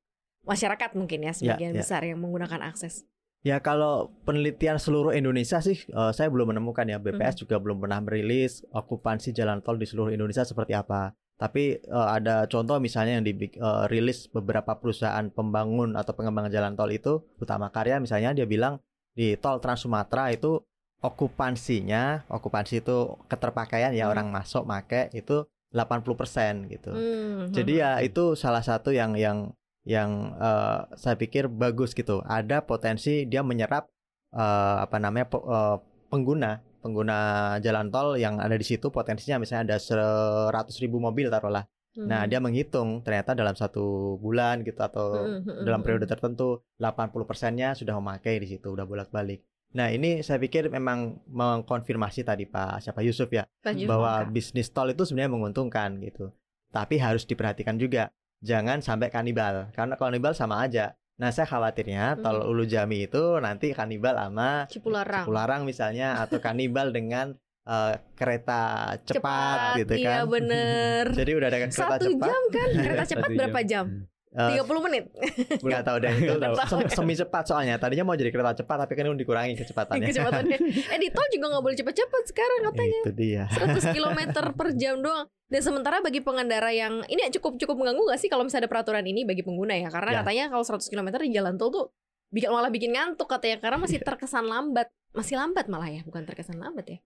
masyarakat 0.48 0.96
mungkin 0.96 1.28
ya 1.28 1.34
sebagian 1.36 1.76
ya. 1.76 1.84
besar 1.84 2.02
yang 2.08 2.18
menggunakan 2.18 2.64
akses. 2.64 3.04
Ya 3.40 3.64
kalau 3.64 4.12
penelitian 4.28 4.76
seluruh 4.76 5.16
Indonesia 5.16 5.64
sih 5.64 5.88
eh, 5.88 6.12
saya 6.12 6.28
belum 6.28 6.52
menemukan 6.52 6.84
ya 6.84 7.00
BPS 7.00 7.40
Mhm. 7.40 7.42
juga 7.48 7.56
belum 7.60 7.78
pernah 7.80 8.00
merilis 8.04 8.68
okupansi 8.72 9.32
jalan 9.32 9.64
tol 9.64 9.80
di 9.80 9.88
seluruh 9.88 10.12
Indonesia 10.12 10.44
seperti 10.44 10.76
apa. 10.76 11.16
Tapi 11.40 11.80
eh, 11.80 12.08
ada 12.20 12.44
contoh 12.52 12.80
misalnya 12.84 13.20
yang 13.20 13.26
dirilis 13.28 14.28
beberapa 14.28 14.76
perusahaan 14.76 15.24
pembangun 15.32 15.96
atau 15.96 16.12
pengembangan 16.12 16.52
jalan 16.52 16.74
tol 16.76 16.92
itu 16.92 17.24
Utama 17.40 17.72
Karya 17.72 18.00
misalnya 18.04 18.36
dia 18.36 18.44
bilang 18.44 18.80
di 19.16 19.36
tol 19.40 19.60
Trans 19.60 19.84
Sumatera 19.84 20.32
itu 20.32 20.60
okupansinya, 21.00 22.28
okupansi 22.28 22.84
itu 22.84 22.98
keterpakaian 23.32 23.92
ya 23.96 24.06
Hmm. 24.08 24.14
orang 24.14 24.28
masuk 24.32 24.64
make 24.68 25.10
itu 25.16 25.46
80% 25.72 26.68
gitu. 26.68 26.92
Hmm, 26.92 27.54
Jadi 27.54 27.72
ya 27.80 28.02
itu 28.02 28.34
salah 28.36 28.64
satu 28.66 28.90
yang 28.92 29.14
yang 29.16 29.54
yang 29.88 30.36
eh, 30.38 30.80
saya 30.98 31.16
pikir 31.16 31.48
bagus 31.48 31.94
gitu. 31.96 32.20
Ada 32.26 32.66
potensi 32.66 33.24
dia 33.30 33.42
menyerap 33.46 33.88
eh, 34.34 34.76
apa 34.86 34.98
namanya 35.00 35.26
eh, 35.32 35.78
pengguna 36.12 36.52
pengguna 36.80 37.18
jalan 37.60 37.92
tol 37.92 38.16
yang 38.16 38.40
ada 38.40 38.56
di 38.56 38.64
situ 38.64 38.88
potensinya 38.88 39.36
misalnya 39.44 39.76
ada 39.76 39.78
100 39.84 40.80
ribu 40.84 40.98
mobil 41.04 41.28
taruhlah. 41.28 41.68
hmm. 41.96 42.08
Nah 42.08 42.24
dia 42.30 42.40
menghitung 42.40 43.04
ternyata 43.06 43.36
dalam 43.36 43.56
satu 43.56 44.16
bulan 44.24 44.64
gitu 44.64 44.80
atau 44.80 45.06
Hmm, 45.12 45.44
hmm, 45.44 45.64
dalam 45.68 45.80
hmm, 45.80 45.86
periode 45.86 46.06
tertentu 46.08 46.64
80 46.80 47.26
persennya 47.30 47.76
sudah 47.76 47.94
memakai 48.00 48.40
di 48.40 48.48
situ 48.56 48.68
udah 48.72 48.86
bolak-balik. 48.88 49.44
Nah 49.70 49.88
ini 49.88 50.20
saya 50.20 50.38
pikir 50.38 50.68
memang 50.68 51.22
mengkonfirmasi 51.26 52.22
tadi 52.22 52.44
Pak 52.44 52.82
siapa 52.82 53.00
Yusuf 53.00 53.30
ya 53.30 53.46
Pak 53.60 53.74
Yusuf 53.76 53.86
bahwa 53.88 54.26
Maka. 54.26 54.32
bisnis 54.32 54.68
tol 54.68 54.90
itu 54.90 55.04
sebenarnya 55.04 55.30
menguntungkan 55.30 56.00
gitu. 56.00 56.34
Tapi 56.70 56.98
harus 56.98 57.24
diperhatikan 57.24 57.76
juga 57.76 58.10
jangan 58.40 58.80
sampai 58.80 59.10
kanibal 59.10 59.70
karena 59.72 59.94
kanibal 59.94 60.34
sama 60.34 60.62
aja. 60.62 60.94
Nah, 61.20 61.30
saya 61.30 61.46
khawatirnya 61.46 62.16
tol 62.18 62.40
Mhm. 62.40 62.48
Ulu 62.48 62.64
Jami 62.64 62.98
itu 63.04 63.22
nanti 63.38 63.70
kanibal 63.72 64.16
sama 64.16 64.64
Cipularang. 64.66 65.28
Cipularang 65.28 65.62
misalnya 65.64 66.16
atau 66.18 66.40
kanibal 66.40 66.90
dengan 66.90 67.36
eh, 67.62 67.94
kereta 68.16 68.96
cepat, 69.06 69.78
gitu 69.78 69.94
iya 69.94 70.24
kan. 70.24 70.32
bener. 70.32 71.04
Jadi 71.20 71.32
udah 71.36 71.48
ada 71.48 71.60
kereta 71.60 71.76
Satu 71.76 72.10
cepat. 72.10 72.26
jam 72.26 72.42
kan? 72.50 72.70
Kereta 72.74 73.04
cepat 73.12 73.28
Satu 73.28 73.38
berapa 73.38 73.60
jam? 73.62 73.86
Eh, 74.30 74.58
30 74.58 74.86
menit. 74.86 75.04
nggak 75.66 75.82
tahu 75.82 75.98
deh 75.98 76.12
itu 76.12 76.34
sem- 76.64 76.90
semi 76.94 77.14
cepat 77.14 77.44
soalnya. 77.46 77.76
Tadinya 77.76 78.04
mau 78.04 78.14
jadi 78.14 78.30
kereta 78.30 78.54
cepat 78.56 78.86
tapi 78.86 78.94
kan 78.94 79.10
dikurangi 79.12 79.54
kecepatannya. 79.56 80.06
Kecepatannya. 80.06 80.58
Eh 80.94 81.00
di 81.00 81.10
tol 81.10 81.26
juga 81.30 81.46
nggak 81.50 81.64
boleh 81.64 81.76
cepet-cepet 81.76 82.24
sekarang 82.26 82.60
katanya. 82.68 83.00
itu 83.02 83.14
dia. 83.14 83.44
100 83.50 83.80
km 83.96 84.20
per 84.54 84.70
jam 84.74 85.00
doang. 85.00 85.26
Dan 85.46 85.62
sementara 85.62 85.98
bagi 85.98 86.22
pengendara 86.22 86.70
yang 86.70 87.02
ini 87.06 87.26
cukup 87.32 87.58
cukup 87.58 87.74
mengganggu 87.76 88.06
gak 88.06 88.22
sih 88.22 88.30
kalau 88.30 88.46
misalnya 88.46 88.66
ada 88.66 88.72
peraturan 88.72 89.02
ini 89.02 89.26
bagi 89.26 89.42
pengguna 89.42 89.74
ya? 89.74 89.90
Karena 89.90 90.12
Ya. 90.12 90.18
katanya 90.22 90.46
kalau 90.52 90.62
100 90.64 90.86
km 90.86 91.10
di 91.20 91.34
jalan 91.34 91.58
tol 91.58 91.70
tuh 91.70 91.86
bikin 92.30 92.50
malah 92.50 92.70
bikin 92.70 92.94
ngantuk 92.94 93.26
katanya 93.26 93.58
karena 93.58 93.82
masih 93.82 93.98
terkesan 93.98 94.46
lambat. 94.46 94.94
Masih 95.10 95.36
lambat 95.36 95.66
malah 95.66 95.90
ya, 95.90 96.06
bukan 96.06 96.22
terkesan 96.22 96.62
lambat 96.62 96.86
ya. 96.86 97.00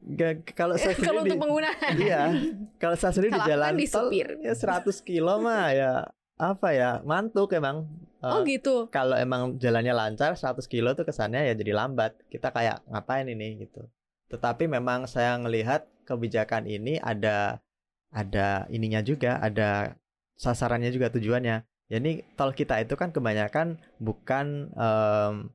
Nggak- 0.00 0.54
kalau 0.54 0.78
saya 0.78 0.94
sendiri 0.94 1.02
kalau 1.04 1.20
di- 1.20 1.28
untuk 1.28 1.40
pengguna. 1.42 1.70
Iya, 1.92 2.22
kalau 2.78 2.94
saya 2.94 3.10
sendiri 3.10 3.34
di 3.34 3.42
jalan 3.42 3.68
kan 3.68 3.76
di 3.76 3.86
tol 3.90 4.06
ya 4.14 4.54
100 4.54 4.86
kilo 5.02 5.34
mah 5.42 5.74
ya 5.74 5.92
apa 6.40 6.72
ya 6.72 6.90
mantuk 7.04 7.52
emang. 7.52 7.84
Eh, 8.20 8.28
Oh 8.28 8.40
gitu. 8.44 8.88
Kalau 8.88 9.16
emang 9.16 9.56
jalannya 9.56 9.92
lancar 9.92 10.36
100 10.36 10.64
kilo 10.68 10.92
tuh 10.96 11.04
kesannya 11.04 11.44
ya 11.44 11.54
jadi 11.56 11.72
lambat. 11.76 12.16
Kita 12.28 12.48
kayak 12.52 12.84
ngapain 12.88 13.28
ini 13.28 13.60
gitu. 13.60 13.84
Tetapi 14.28 14.68
memang 14.68 15.04
saya 15.04 15.36
ngelihat 15.36 15.84
kebijakan 16.08 16.64
ini 16.64 16.96
ada 17.00 17.60
ada 18.10 18.66
ininya 18.68 19.00
juga, 19.00 19.38
ada 19.38 19.96
sasarannya 20.36 20.90
juga 20.90 21.12
tujuannya. 21.12 21.62
Jadi 21.90 22.22
tol 22.38 22.54
kita 22.54 22.78
itu 22.78 22.94
kan 22.94 23.10
kebanyakan 23.10 23.78
bukan 23.98 24.70
em, 24.74 25.50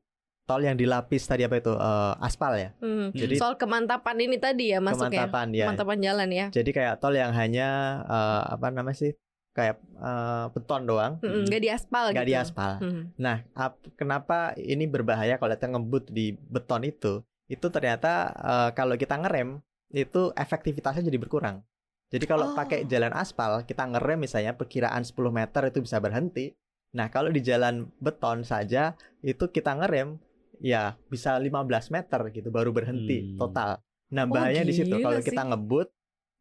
tol 0.45 0.62
yang 0.62 0.76
dilapis 0.76 1.24
tadi 1.26 1.48
apa 1.48 1.58
itu 1.58 1.71
eh, 1.71 2.13
aspal 2.19 2.54
ya. 2.60 2.69
Hmm. 2.84 3.10
Jadi 3.15 3.39
Soal 3.39 3.56
kemantapan 3.56 4.15
ini 4.19 4.36
tadi 4.38 4.76
ya 4.76 4.84
masuknya. 4.84 5.26
kemantapan 5.26 5.48
ya. 5.56 5.65
Kemantapan 5.69 5.98
jalan 6.04 6.30
ya. 6.32 6.45
Jadi 6.52 6.69
kayak 6.76 7.00
tol 7.00 7.15
yang 7.15 7.32
hanya 7.32 7.67
eh, 8.04 8.41
apa 8.52 8.67
namanya 8.74 9.00
sih? 9.00 9.13
Kayak 9.56 9.80
eh, 9.96 10.46
beton 10.52 10.84
doang, 10.84 11.13
Mm-mm, 11.24 11.48
Nggak 11.48 11.62
di 11.63 11.70
aspal 11.72 12.04
nggak 12.12 12.22
gitu. 12.22 12.32
di 12.32 12.36
aspal. 12.36 12.72
Hmm. 12.78 13.04
Nah, 13.15 13.38
ap- 13.56 13.80
kenapa 13.96 14.52
ini 14.54 14.84
berbahaya 14.84 15.39
kalau 15.39 15.56
kita 15.56 15.72
ngebut 15.72 16.12
di 16.12 16.36
beton 16.36 16.84
itu? 16.84 17.24
Itu 17.48 17.72
ternyata 17.72 18.12
eh, 18.36 18.70
kalau 18.74 18.94
kita 18.94 19.15
ngerem 19.15 19.63
itu 19.89 20.36
efektivitasnya 20.36 21.02
jadi 21.02 21.15
berkurang. 21.15 21.63
Jadi 22.06 22.28
Oh. 22.28 22.30
kalau 22.30 22.46
pakai 22.54 22.84
jalan 22.84 23.15
aspal, 23.15 23.63
kita 23.63 23.88
ngerem 23.88 24.20
misalnya 24.20 24.54
perkiraan 24.54 25.02
10 25.02 25.32
meter 25.32 25.63
itu 25.65 25.80
bisa 25.80 25.98
berhenti. 25.98 26.52
Nah, 26.91 27.08
kalau 27.08 27.28
di 27.28 27.39
jalan 27.39 27.88
beton 27.98 28.44
saja 28.44 28.91
itu 29.22 29.48
kita 29.48 29.72
ngerem 29.74 30.20
ya 30.58 31.00
bisa 31.06 31.36
15 31.36 31.63
meter 31.89 32.20
gitu 32.30 32.48
baru 32.50 32.72
berhenti 32.72 33.24
Hmm. 33.26 33.38
total. 33.38 33.72
Nah, 34.08 34.24
bahayanya 34.26 34.63
di 34.63 34.76
situ 34.76 34.96
kalau 34.98 35.20
kita 35.22 35.44
ngebut 35.46 35.88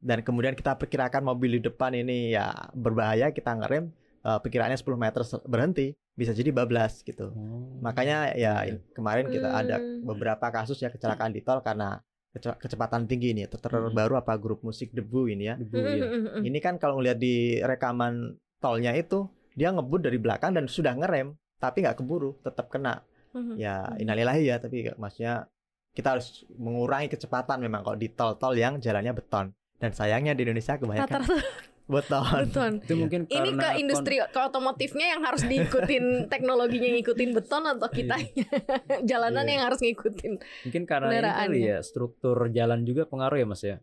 dan 0.04 0.20
kemudian 0.20 0.52
kita 0.52 0.76
perkirakan 0.76 1.24
mobil 1.24 1.56
di 1.56 1.64
depan 1.64 1.90
ini 1.90 2.30
ya 2.30 2.52
berbahaya, 2.70 3.32
kita 3.32 3.56
ngerem 3.56 3.88
eh, 4.20 4.38
perkiraannya 4.40 4.76
10 4.76 4.96
meter 4.96 5.20
berhenti, 5.44 5.86
bisa 6.12 6.32
jadi 6.32 6.48
bablas 6.48 7.00
gitu. 7.00 7.28
Oh. 7.28 7.76
Makanya 7.80 8.32
ya 8.32 8.64
Iya. 8.64 8.80
kemarin 8.92 9.28
kita 9.28 9.48
ada 9.50 9.76
Hmm. 9.76 10.00
beberapa 10.00 10.48
kasus 10.48 10.76
ya 10.78 10.88
kecelakaan 10.88 11.28
di 11.28 11.40
tol 11.40 11.60
karena 11.60 12.00
kece- 12.32 12.56
kecepatan 12.56 13.04
tinggi 13.04 13.36
ini. 13.36 13.44
Ter- 13.44 13.60
Terbaru 13.60 14.16
apa 14.16 14.32
grup 14.36 14.60
musik 14.60 14.92
debu 14.92 15.28
ini 15.28 15.44
ya. 15.44 15.60
Debu, 15.60 15.76
ya. 15.76 16.06
Ini 16.40 16.58
kan 16.58 16.76
kalau 16.76 17.00
ngeliat 17.00 17.20
di 17.20 17.60
rekaman 17.60 18.32
tolnya 18.60 18.96
itu 18.96 19.28
dia 19.52 19.68
ngebut 19.70 20.00
dari 20.02 20.16
belakang 20.16 20.56
dan 20.56 20.66
sudah 20.66 20.96
ngerem 20.96 21.36
tapi 21.60 21.84
nggak 21.84 22.00
keburu, 22.00 22.40
tetap 22.40 22.68
kena. 22.68 23.04
Ya 23.56 23.92
innalillahi 23.98 24.46
ya 24.46 24.56
tapi 24.56 24.88
maksudnya 24.94 25.50
kita 25.92 26.16
harus 26.16 26.48
mengurangi 26.54 27.06
kecepatan 27.06 27.60
memang 27.60 27.82
kalau 27.82 27.94
di 27.94 28.08
tol-tol 28.08 28.54
yang 28.54 28.78
jalannya 28.78 29.12
beton. 29.12 29.52
Dan 29.76 29.90
sayangnya 29.90 30.32
di 30.32 30.42
Indonesia 30.42 30.74
kebanyakan 30.74 31.22
Rata-rata 31.22 31.36
beton. 31.84 32.24
beton. 32.48 32.72
Itu 32.80 32.94
mungkin 32.96 33.20
Ini 33.26 33.50
ke 33.52 33.60
karena 33.60 33.76
industri 33.76 34.16
ke 34.16 34.40
otomotifnya 34.40 35.06
yang 35.12 35.20
harus 35.20 35.44
diikutin 35.44 36.04
teknologinya 36.32 36.88
ngikutin 36.90 37.30
beton 37.32 37.64
atau 37.68 37.88
kita 37.88 38.16
jalanan 39.10 39.44
Iya. 39.44 39.52
yang 39.52 39.62
harus 39.68 39.80
ngikutin. 39.80 40.32
Mungkin 40.64 40.82
karena 40.88 41.10
ini 41.12 41.20
kali 41.28 41.58
ya 41.68 41.78
struktur 41.80 42.48
jalan 42.48 42.82
juga 42.82 43.04
pengaruh 43.04 43.36
ya 43.36 43.46
Mas 43.46 43.60
ya. 43.60 43.76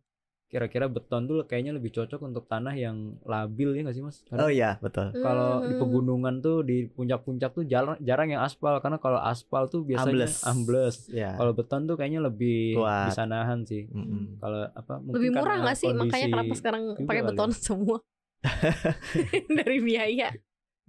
Kira-kira 0.52 0.86
beton 0.86 1.26
tuh 1.26 1.48
kayaknya 1.48 1.72
lebih 1.72 1.90
cocok 1.90 2.20
untuk 2.22 2.44
tanah 2.44 2.76
yang 2.76 3.16
labil 3.24 3.72
ya 3.72 3.82
nggak 3.82 3.96
sih 3.96 4.04
Mas? 4.04 4.20
Karena 4.22 4.40
Oh 4.42 4.52
iya, 4.52 4.76
betul. 4.78 5.16
kalau 5.16 5.64
di 5.64 5.72
Hmm. 5.72 5.80
pegunungan 5.80 6.36
tuh 6.38 6.60
di 6.60 6.86
puncak-puncak 6.86 7.50
tuh 7.54 7.64
jarang 7.64 7.96
jarang 8.00 8.28
yang 8.30 8.44
aspal 8.44 8.76
karena 8.78 9.00
kalau 9.00 9.16
aspal 9.18 9.66
tuh 9.66 9.82
biasanya 9.82 10.28
Ambles. 10.28 10.44
ambles. 10.44 10.98
Ya. 11.08 11.34
Kalau 11.34 11.52
beton 11.52 11.88
tuh 11.88 11.96
kayaknya 11.96 12.20
lebih 12.22 12.76
Kuat. 12.76 13.08
bisa 13.08 13.24
nahan 13.24 13.64
sih. 13.64 13.88
Mm-mm. 13.88 14.38
Kalau 14.38 14.68
apa 14.70 14.94
mungkin 14.98 15.16
Lebih 15.18 15.30
murah 15.34 15.56
nggak 15.58 15.78
sih? 15.78 15.90
Makanya 15.90 16.28
kenapa 16.30 16.54
sekarang 16.54 16.82
pakai 17.00 17.08
kali 17.18 17.28
beton 17.32 17.50
semua? 17.72 17.98
Dari 19.58 19.80
biaya. 19.80 20.30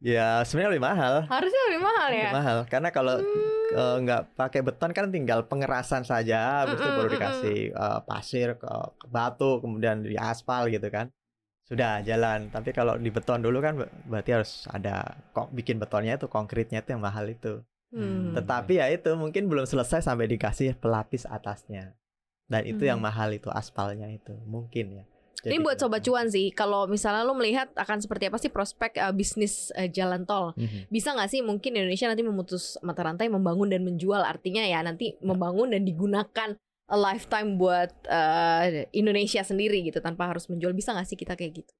Ya 0.02 0.42
sebenarnya 0.42 0.74
lebih 0.74 0.82
mahal. 0.84 1.14
Harusnya 1.24 1.62
lebih 1.70 1.80
mahal 1.80 2.08
ya. 2.10 2.18
Lebih 2.26 2.34
mahal 2.34 2.58
karena 2.66 2.88
kalau 2.90 3.16
Hmm. 3.16 3.51
Eh, 3.72 3.96
nggak 4.04 4.22
pakai 4.36 4.60
beton 4.60 4.92
kan 4.92 5.06
tinggal 5.08 5.40
pengerasan 5.46 6.02
saja, 6.02 6.64
habis 6.64 6.78
itu 6.80 6.90
baru 6.92 7.08
dikasih 7.10 7.56
eh, 7.72 8.00
pasir, 8.08 8.48
ke, 8.60 8.68
ke 9.00 9.06
batu, 9.08 9.58
kemudian 9.62 10.04
di 10.04 10.16
aspal 10.16 10.68
gitu 10.68 10.88
kan. 10.88 11.08
Sudah 11.64 12.02
jalan. 12.04 12.52
Tapi 12.52 12.70
kalau 12.76 12.98
di 12.98 13.08
beton 13.08 13.40
dulu 13.40 13.58
kan 13.64 13.74
ber- 13.80 13.92
berarti 14.04 14.30
harus 14.36 14.52
ada 14.68 15.16
kok 15.32 15.48
bikin 15.50 15.80
betonnya 15.80 16.18
itu 16.20 16.28
konkretnya 16.28 16.84
itu 16.84 16.92
yang 16.92 17.02
mahal 17.02 17.24
itu. 17.30 17.62
Hmm. 17.92 18.32
Tetapi 18.36 18.72
ya 18.80 18.86
itu 18.88 19.12
mungkin 19.16 19.48
belum 19.48 19.64
selesai 19.64 20.04
sampai 20.04 20.28
dikasih 20.28 20.76
pelapis 20.78 21.24
atasnya. 21.26 21.96
dan 22.52 22.68
itu 22.68 22.84
yang 22.84 23.00
Hmm. 23.00 23.08
mahal 23.08 23.32
itu 23.32 23.48
aspalnya 23.48 24.12
itu 24.12 24.36
mungkin 24.44 25.00
ya. 25.00 25.04
Ini 25.42 25.58
Jadi 25.58 25.64
buat 25.66 25.76
kenapa? 25.78 25.90
sobat 25.90 26.02
cuan 26.06 26.26
sih. 26.30 26.46
Kalau 26.54 26.86
misalnya 26.86 27.26
lo 27.26 27.34
melihat 27.34 27.68
akan 27.74 27.98
seperti 27.98 28.30
apa 28.30 28.38
sih 28.38 28.50
prospek 28.50 28.94
uh, 29.02 29.10
bisnis 29.10 29.74
uh, 29.74 29.90
jalan 29.90 30.22
tol? 30.22 30.54
Mhm. 30.54 30.86
Bisa 30.88 31.12
nggak 31.12 31.30
sih 31.30 31.40
mungkin 31.42 31.74
Indonesia 31.74 32.06
nanti 32.06 32.22
memutus 32.22 32.78
mata 32.80 33.02
rantai 33.02 33.26
membangun 33.26 33.66
dan 33.70 33.82
menjual? 33.82 34.22
Artinya 34.22 34.62
ya 34.62 34.78
nanti 34.86 35.18
membangun 35.18 35.74
dan 35.74 35.82
digunakan 35.82 36.54
a 36.92 36.96
lifetime 36.98 37.56
buat 37.56 37.90
uh, 38.06 38.84
Indonesia 38.92 39.40
sendiri 39.40 39.80
gitu 39.86 39.98
tanpa 39.98 40.30
harus 40.30 40.46
menjual. 40.46 40.70
Bisa 40.76 40.94
nggak 40.94 41.08
sih 41.08 41.18
kita 41.18 41.34
kayak 41.34 41.64
gitu? 41.64 41.72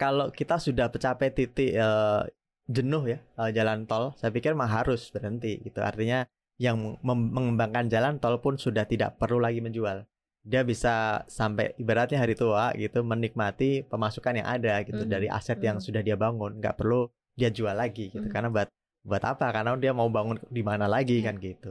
Kalau 0.00 0.30
kita 0.34 0.58
sudah 0.58 0.90
mencapai 0.90 1.30
titik 1.30 1.78
eh, 1.78 2.22
jenuh 2.66 3.04
ya 3.06 3.18
eh, 3.22 3.50
jalan 3.54 3.86
tol, 3.86 4.18
saya 4.18 4.34
pikir 4.34 4.50
mah 4.56 4.66
harus 4.66 5.10
berhenti 5.14 5.62
gitu. 5.62 5.78
Artinya 5.78 6.26
yang 6.58 6.98
mengembangkan 7.06 7.86
jalan 7.90 8.18
tol 8.22 8.38
pun 8.38 8.58
sudah 8.58 8.86
tidak 8.86 9.18
perlu 9.18 9.38
lagi 9.42 9.58
menjual. 9.58 10.06
Dia 10.42 10.66
bisa 10.66 11.22
sampai 11.30 11.70
ibaratnya 11.78 12.18
hari 12.18 12.34
tua 12.34 12.74
gitu 12.74 13.06
menikmati 13.06 13.86
pemasukan 13.86 14.42
yang 14.42 14.48
ada 14.50 14.82
gitu 14.82 15.06
Mhm. 15.06 15.10
dari 15.10 15.26
aset 15.30 15.58
yang 15.62 15.78
Mhm. 15.78 15.84
sudah 15.86 16.02
dia 16.02 16.18
bangun, 16.18 16.58
nggak 16.58 16.74
perlu 16.74 17.06
dia 17.38 17.48
jual 17.48 17.72
lagi 17.72 18.10
gitu. 18.10 18.26
Mhm. 18.26 18.34
Karena 18.34 18.48
buat 18.50 18.68
buat 19.02 19.22
apa? 19.22 19.46
Karena 19.50 19.74
dia 19.78 19.94
mau 19.94 20.10
bangun 20.10 20.42
di 20.50 20.62
mana 20.62 20.90
lagi 20.90 21.22
Iya. 21.22 21.30
kan 21.30 21.36
gitu. 21.38 21.70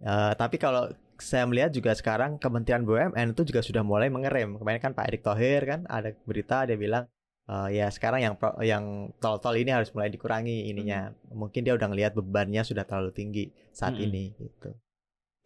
Eh, 0.00 0.32
tapi 0.38 0.56
kalau 0.56 0.86
saya 1.16 1.48
melihat 1.48 1.72
juga 1.72 1.96
sekarang 1.96 2.36
Kementerian 2.36 2.84
BUMN 2.84 3.32
itu 3.32 3.42
juga 3.48 3.64
sudah 3.64 3.80
mulai 3.80 4.12
mengerem. 4.12 4.54
Kemarin 4.54 4.78
kan 4.78 4.92
Pak 4.92 5.06
Erick 5.08 5.22
Thohir 5.24 5.64
kan 5.64 5.80
ada 5.88 6.14
berita 6.28 6.62
dia 6.62 6.76
bilang 6.76 7.06
eh, 7.46 7.78
ya 7.78 7.86
sekarang 7.88 8.20
yang 8.22 8.34
pro- 8.34 8.58
yang 8.58 9.14
tol-tol 9.22 9.54
ini 9.54 9.70
harus 9.70 9.94
mulai 9.94 10.10
dikurangi 10.10 10.66
ininya. 10.66 11.14
Mungkin 11.30 11.62
dia 11.62 11.78
udah 11.78 11.86
ngelihat 11.88 12.12
bebannya 12.12 12.62
sudah 12.62 12.82
terlalu 12.82 13.14
tinggi 13.14 13.44
saat 13.70 13.94
Mm-mm. 13.94 14.06
ini 14.10 14.24
gitu. 14.34 14.74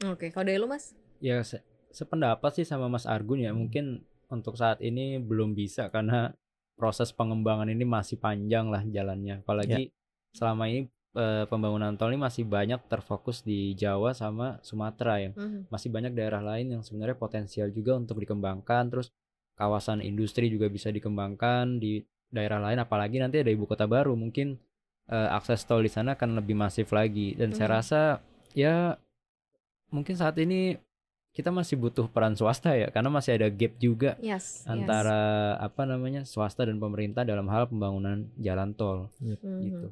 Oke, 0.09 0.33
kalau 0.33 0.49
dari 0.49 0.57
lu 0.57 0.65
mas? 0.65 0.97
Ya 1.21 1.45
se- 1.45 1.61
sependapat 1.91 2.51
sih 2.55 2.67
sama 2.67 2.87
Mas 2.89 3.05
Argun 3.07 3.43
ya. 3.43 3.51
Mungkin 3.53 4.03
untuk 4.31 4.55
saat 4.55 4.79
ini 4.81 5.19
belum 5.19 5.55
bisa 5.55 5.91
karena 5.91 6.31
proses 6.79 7.13
pengembangan 7.13 7.69
ini 7.69 7.85
masih 7.85 8.17
panjang 8.17 8.71
lah 8.71 8.81
jalannya. 8.87 9.43
Apalagi 9.45 9.91
selama 10.33 10.71
ini 10.71 10.87
eh, 11.11 11.43
pembangunan 11.51 11.99
tol 11.99 12.15
ini 12.15 12.23
masih 12.23 12.47
banyak 12.47 12.87
terfokus 12.87 13.43
di 13.43 13.75
Jawa 13.75 14.15
sama 14.15 14.63
Sumatera 14.63 15.19
yang 15.19 15.35
Mhm. 15.35 15.67
masih 15.67 15.91
banyak 15.91 16.15
daerah 16.15 16.39
lain 16.39 16.79
yang 16.79 16.83
sebenarnya 16.87 17.19
potensial 17.19 17.67
juga 17.75 17.99
untuk 17.99 18.23
dikembangkan. 18.23 18.87
Terus 18.95 19.11
kawasan 19.59 20.07
industri 20.07 20.47
juga 20.47 20.71
bisa 20.71 20.95
dikembangkan 20.95 21.83
di 21.83 22.07
daerah 22.31 22.63
lain. 22.63 22.79
Apalagi 22.79 23.19
nanti 23.19 23.43
ada 23.43 23.51
ibu 23.51 23.67
kota 23.67 23.91
baru, 23.91 24.15
mungkin 24.15 24.55
eh, 25.11 25.29
akses 25.35 25.67
tol 25.67 25.83
di 25.83 25.91
sana 25.91 26.15
akan 26.15 26.39
lebih 26.39 26.55
masif 26.55 26.95
lagi. 26.95 27.35
Dan 27.35 27.51
saya 27.51 27.67
Mhm. 27.67 27.75
rasa 27.75 28.01
ya 28.55 28.95
mungkin 29.91 30.15
saat 30.15 30.39
ini 30.39 30.79
kita 31.31 31.55
masih 31.55 31.79
butuh 31.79 32.11
peran 32.11 32.35
swasta 32.35 32.75
ya, 32.75 32.91
karena 32.91 33.09
masih 33.09 33.39
ada 33.39 33.49
gap 33.49 33.79
juga 33.79 34.19
Yes. 34.19 34.67
yes. 34.67 34.67
antara 34.67 35.55
apa 35.63 35.87
namanya 35.87 36.27
swasta 36.27 36.67
dan 36.67 36.83
pemerintah 36.83 37.23
dalam 37.23 37.47
hal 37.49 37.71
pembangunan 37.71 38.27
jalan 38.35 38.75
tol. 38.75 39.09
Mhm. 39.23 39.61
gitu. 39.63 39.89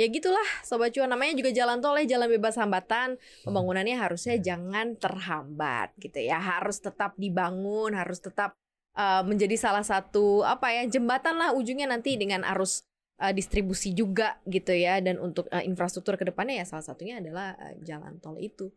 Ya 0.00 0.08
gitulah 0.08 0.48
sobat 0.64 0.96
cuan. 0.96 1.12
Namanya 1.12 1.36
juga 1.36 1.52
jalan 1.52 1.84
tol 1.84 1.92
ya 2.00 2.16
jalan 2.16 2.32
bebas 2.32 2.56
hambatan. 2.56 3.20
Pembangunannya 3.44 4.00
harusnya 4.00 4.40
jangan 4.40 4.96
terhambat 4.96 5.92
gitu 6.00 6.24
ya. 6.24 6.40
Harus 6.40 6.80
tetap 6.80 7.12
dibangun 7.20 7.92
harus 7.92 8.16
tetap 8.16 8.56
uh, 8.96 9.20
menjadi 9.20 9.60
salah 9.60 9.84
satu 9.84 10.40
apa 10.40 10.72
ya 10.72 10.88
jembatan 10.88 11.36
lah 11.36 11.52
ujungnya 11.52 11.84
nanti 11.84 12.16
dengan 12.16 12.48
arus 12.48 12.88
uh, 13.20 13.28
distribusi 13.36 13.92
juga 13.92 14.40
gitu 14.48 14.72
ya. 14.72 15.04
Dan 15.04 15.20
untuk 15.20 15.52
uh, 15.52 15.60
infrastruktur 15.60 16.16
ke 16.16 16.24
depannya 16.24 16.64
ya 16.64 16.64
salah 16.64 16.86
satunya 16.86 17.20
adalah 17.20 17.52
uh, 17.60 17.76
jalan 17.84 18.16
tol 18.24 18.40
itu. 18.40 18.72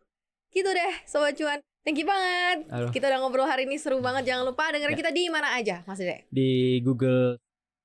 Gitu 0.52 0.68
deh 0.68 0.94
sobat 1.08 1.40
cuan 1.40 1.64
thank 1.84 1.96
you 1.96 2.08
banget 2.08 2.66
Halo. 2.68 2.88
kita 2.90 3.06
udah 3.06 3.20
ngobrol 3.20 3.46
hari 3.46 3.68
ini 3.68 3.76
seru 3.76 4.00
banget 4.00 4.26
jangan 4.26 4.48
lupa 4.48 4.72
dengerin 4.72 4.96
Ya. 4.96 5.00
kita 5.04 5.12
di 5.12 5.22
mana 5.28 5.48
aja 5.52 5.76
Mas 5.84 6.00
Dede 6.00 6.24
Di 6.28 6.80
Google 6.80 7.38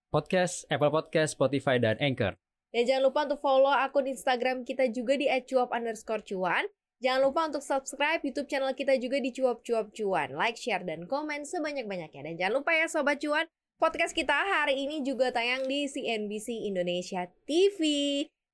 Podcast, 0.09 0.65
Apple 0.67 0.89
Podcast, 0.89 1.37
Spotify 1.37 1.77
dan 1.77 1.93
Anchor. 2.01 2.33
Dan 2.73 2.81
jangan 2.81 3.03
lupa 3.05 3.29
untuk 3.29 3.41
follow 3.41 3.69
akun 3.69 4.09
Instagram 4.09 4.65
kita 4.65 4.89
juga 4.89 5.13
di 5.13 5.29
@cuap 5.45 5.69
underscore 5.69 6.25
cuan. 6.25 6.65
Jangan 6.97 7.29
lupa 7.29 7.45
untuk 7.45 7.61
subscribe 7.61 8.17
YouTube 8.19 8.49
channel 8.49 8.73
kita 8.73 8.97
juga 8.97 9.21
di 9.21 9.29
cuap 9.29 9.61
cuap 9.61 9.93
cuan. 9.93 10.33
Like, 10.33 10.57
share, 10.57 10.81
dan 10.81 11.05
komen 11.05 11.45
sebanyak-banyaknya. 11.45 12.25
Dan 12.25 12.33
jangan 12.35 12.53
lupa 12.57 12.73
ya 12.73 12.89
Sobat 12.89 13.21
Cuan, 13.21 13.45
podcast 13.77 14.11
kita 14.11 14.33
hari 14.33 14.81
ini 14.81 15.05
juga 15.05 15.29
tayang 15.29 15.69
di 15.69 15.85
CNBC 15.85 16.65
Indonesia 16.65 17.29
TV. 17.45 17.79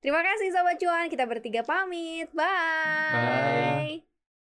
Terima 0.03 0.21
kasih 0.21 0.51
Sobat 0.51 0.75
Cuan, 0.75 1.07
kita 1.07 1.23
bertiga 1.23 1.63
pamit. 1.63 2.29
Bye. 2.35 4.03
Bye. 4.03 4.14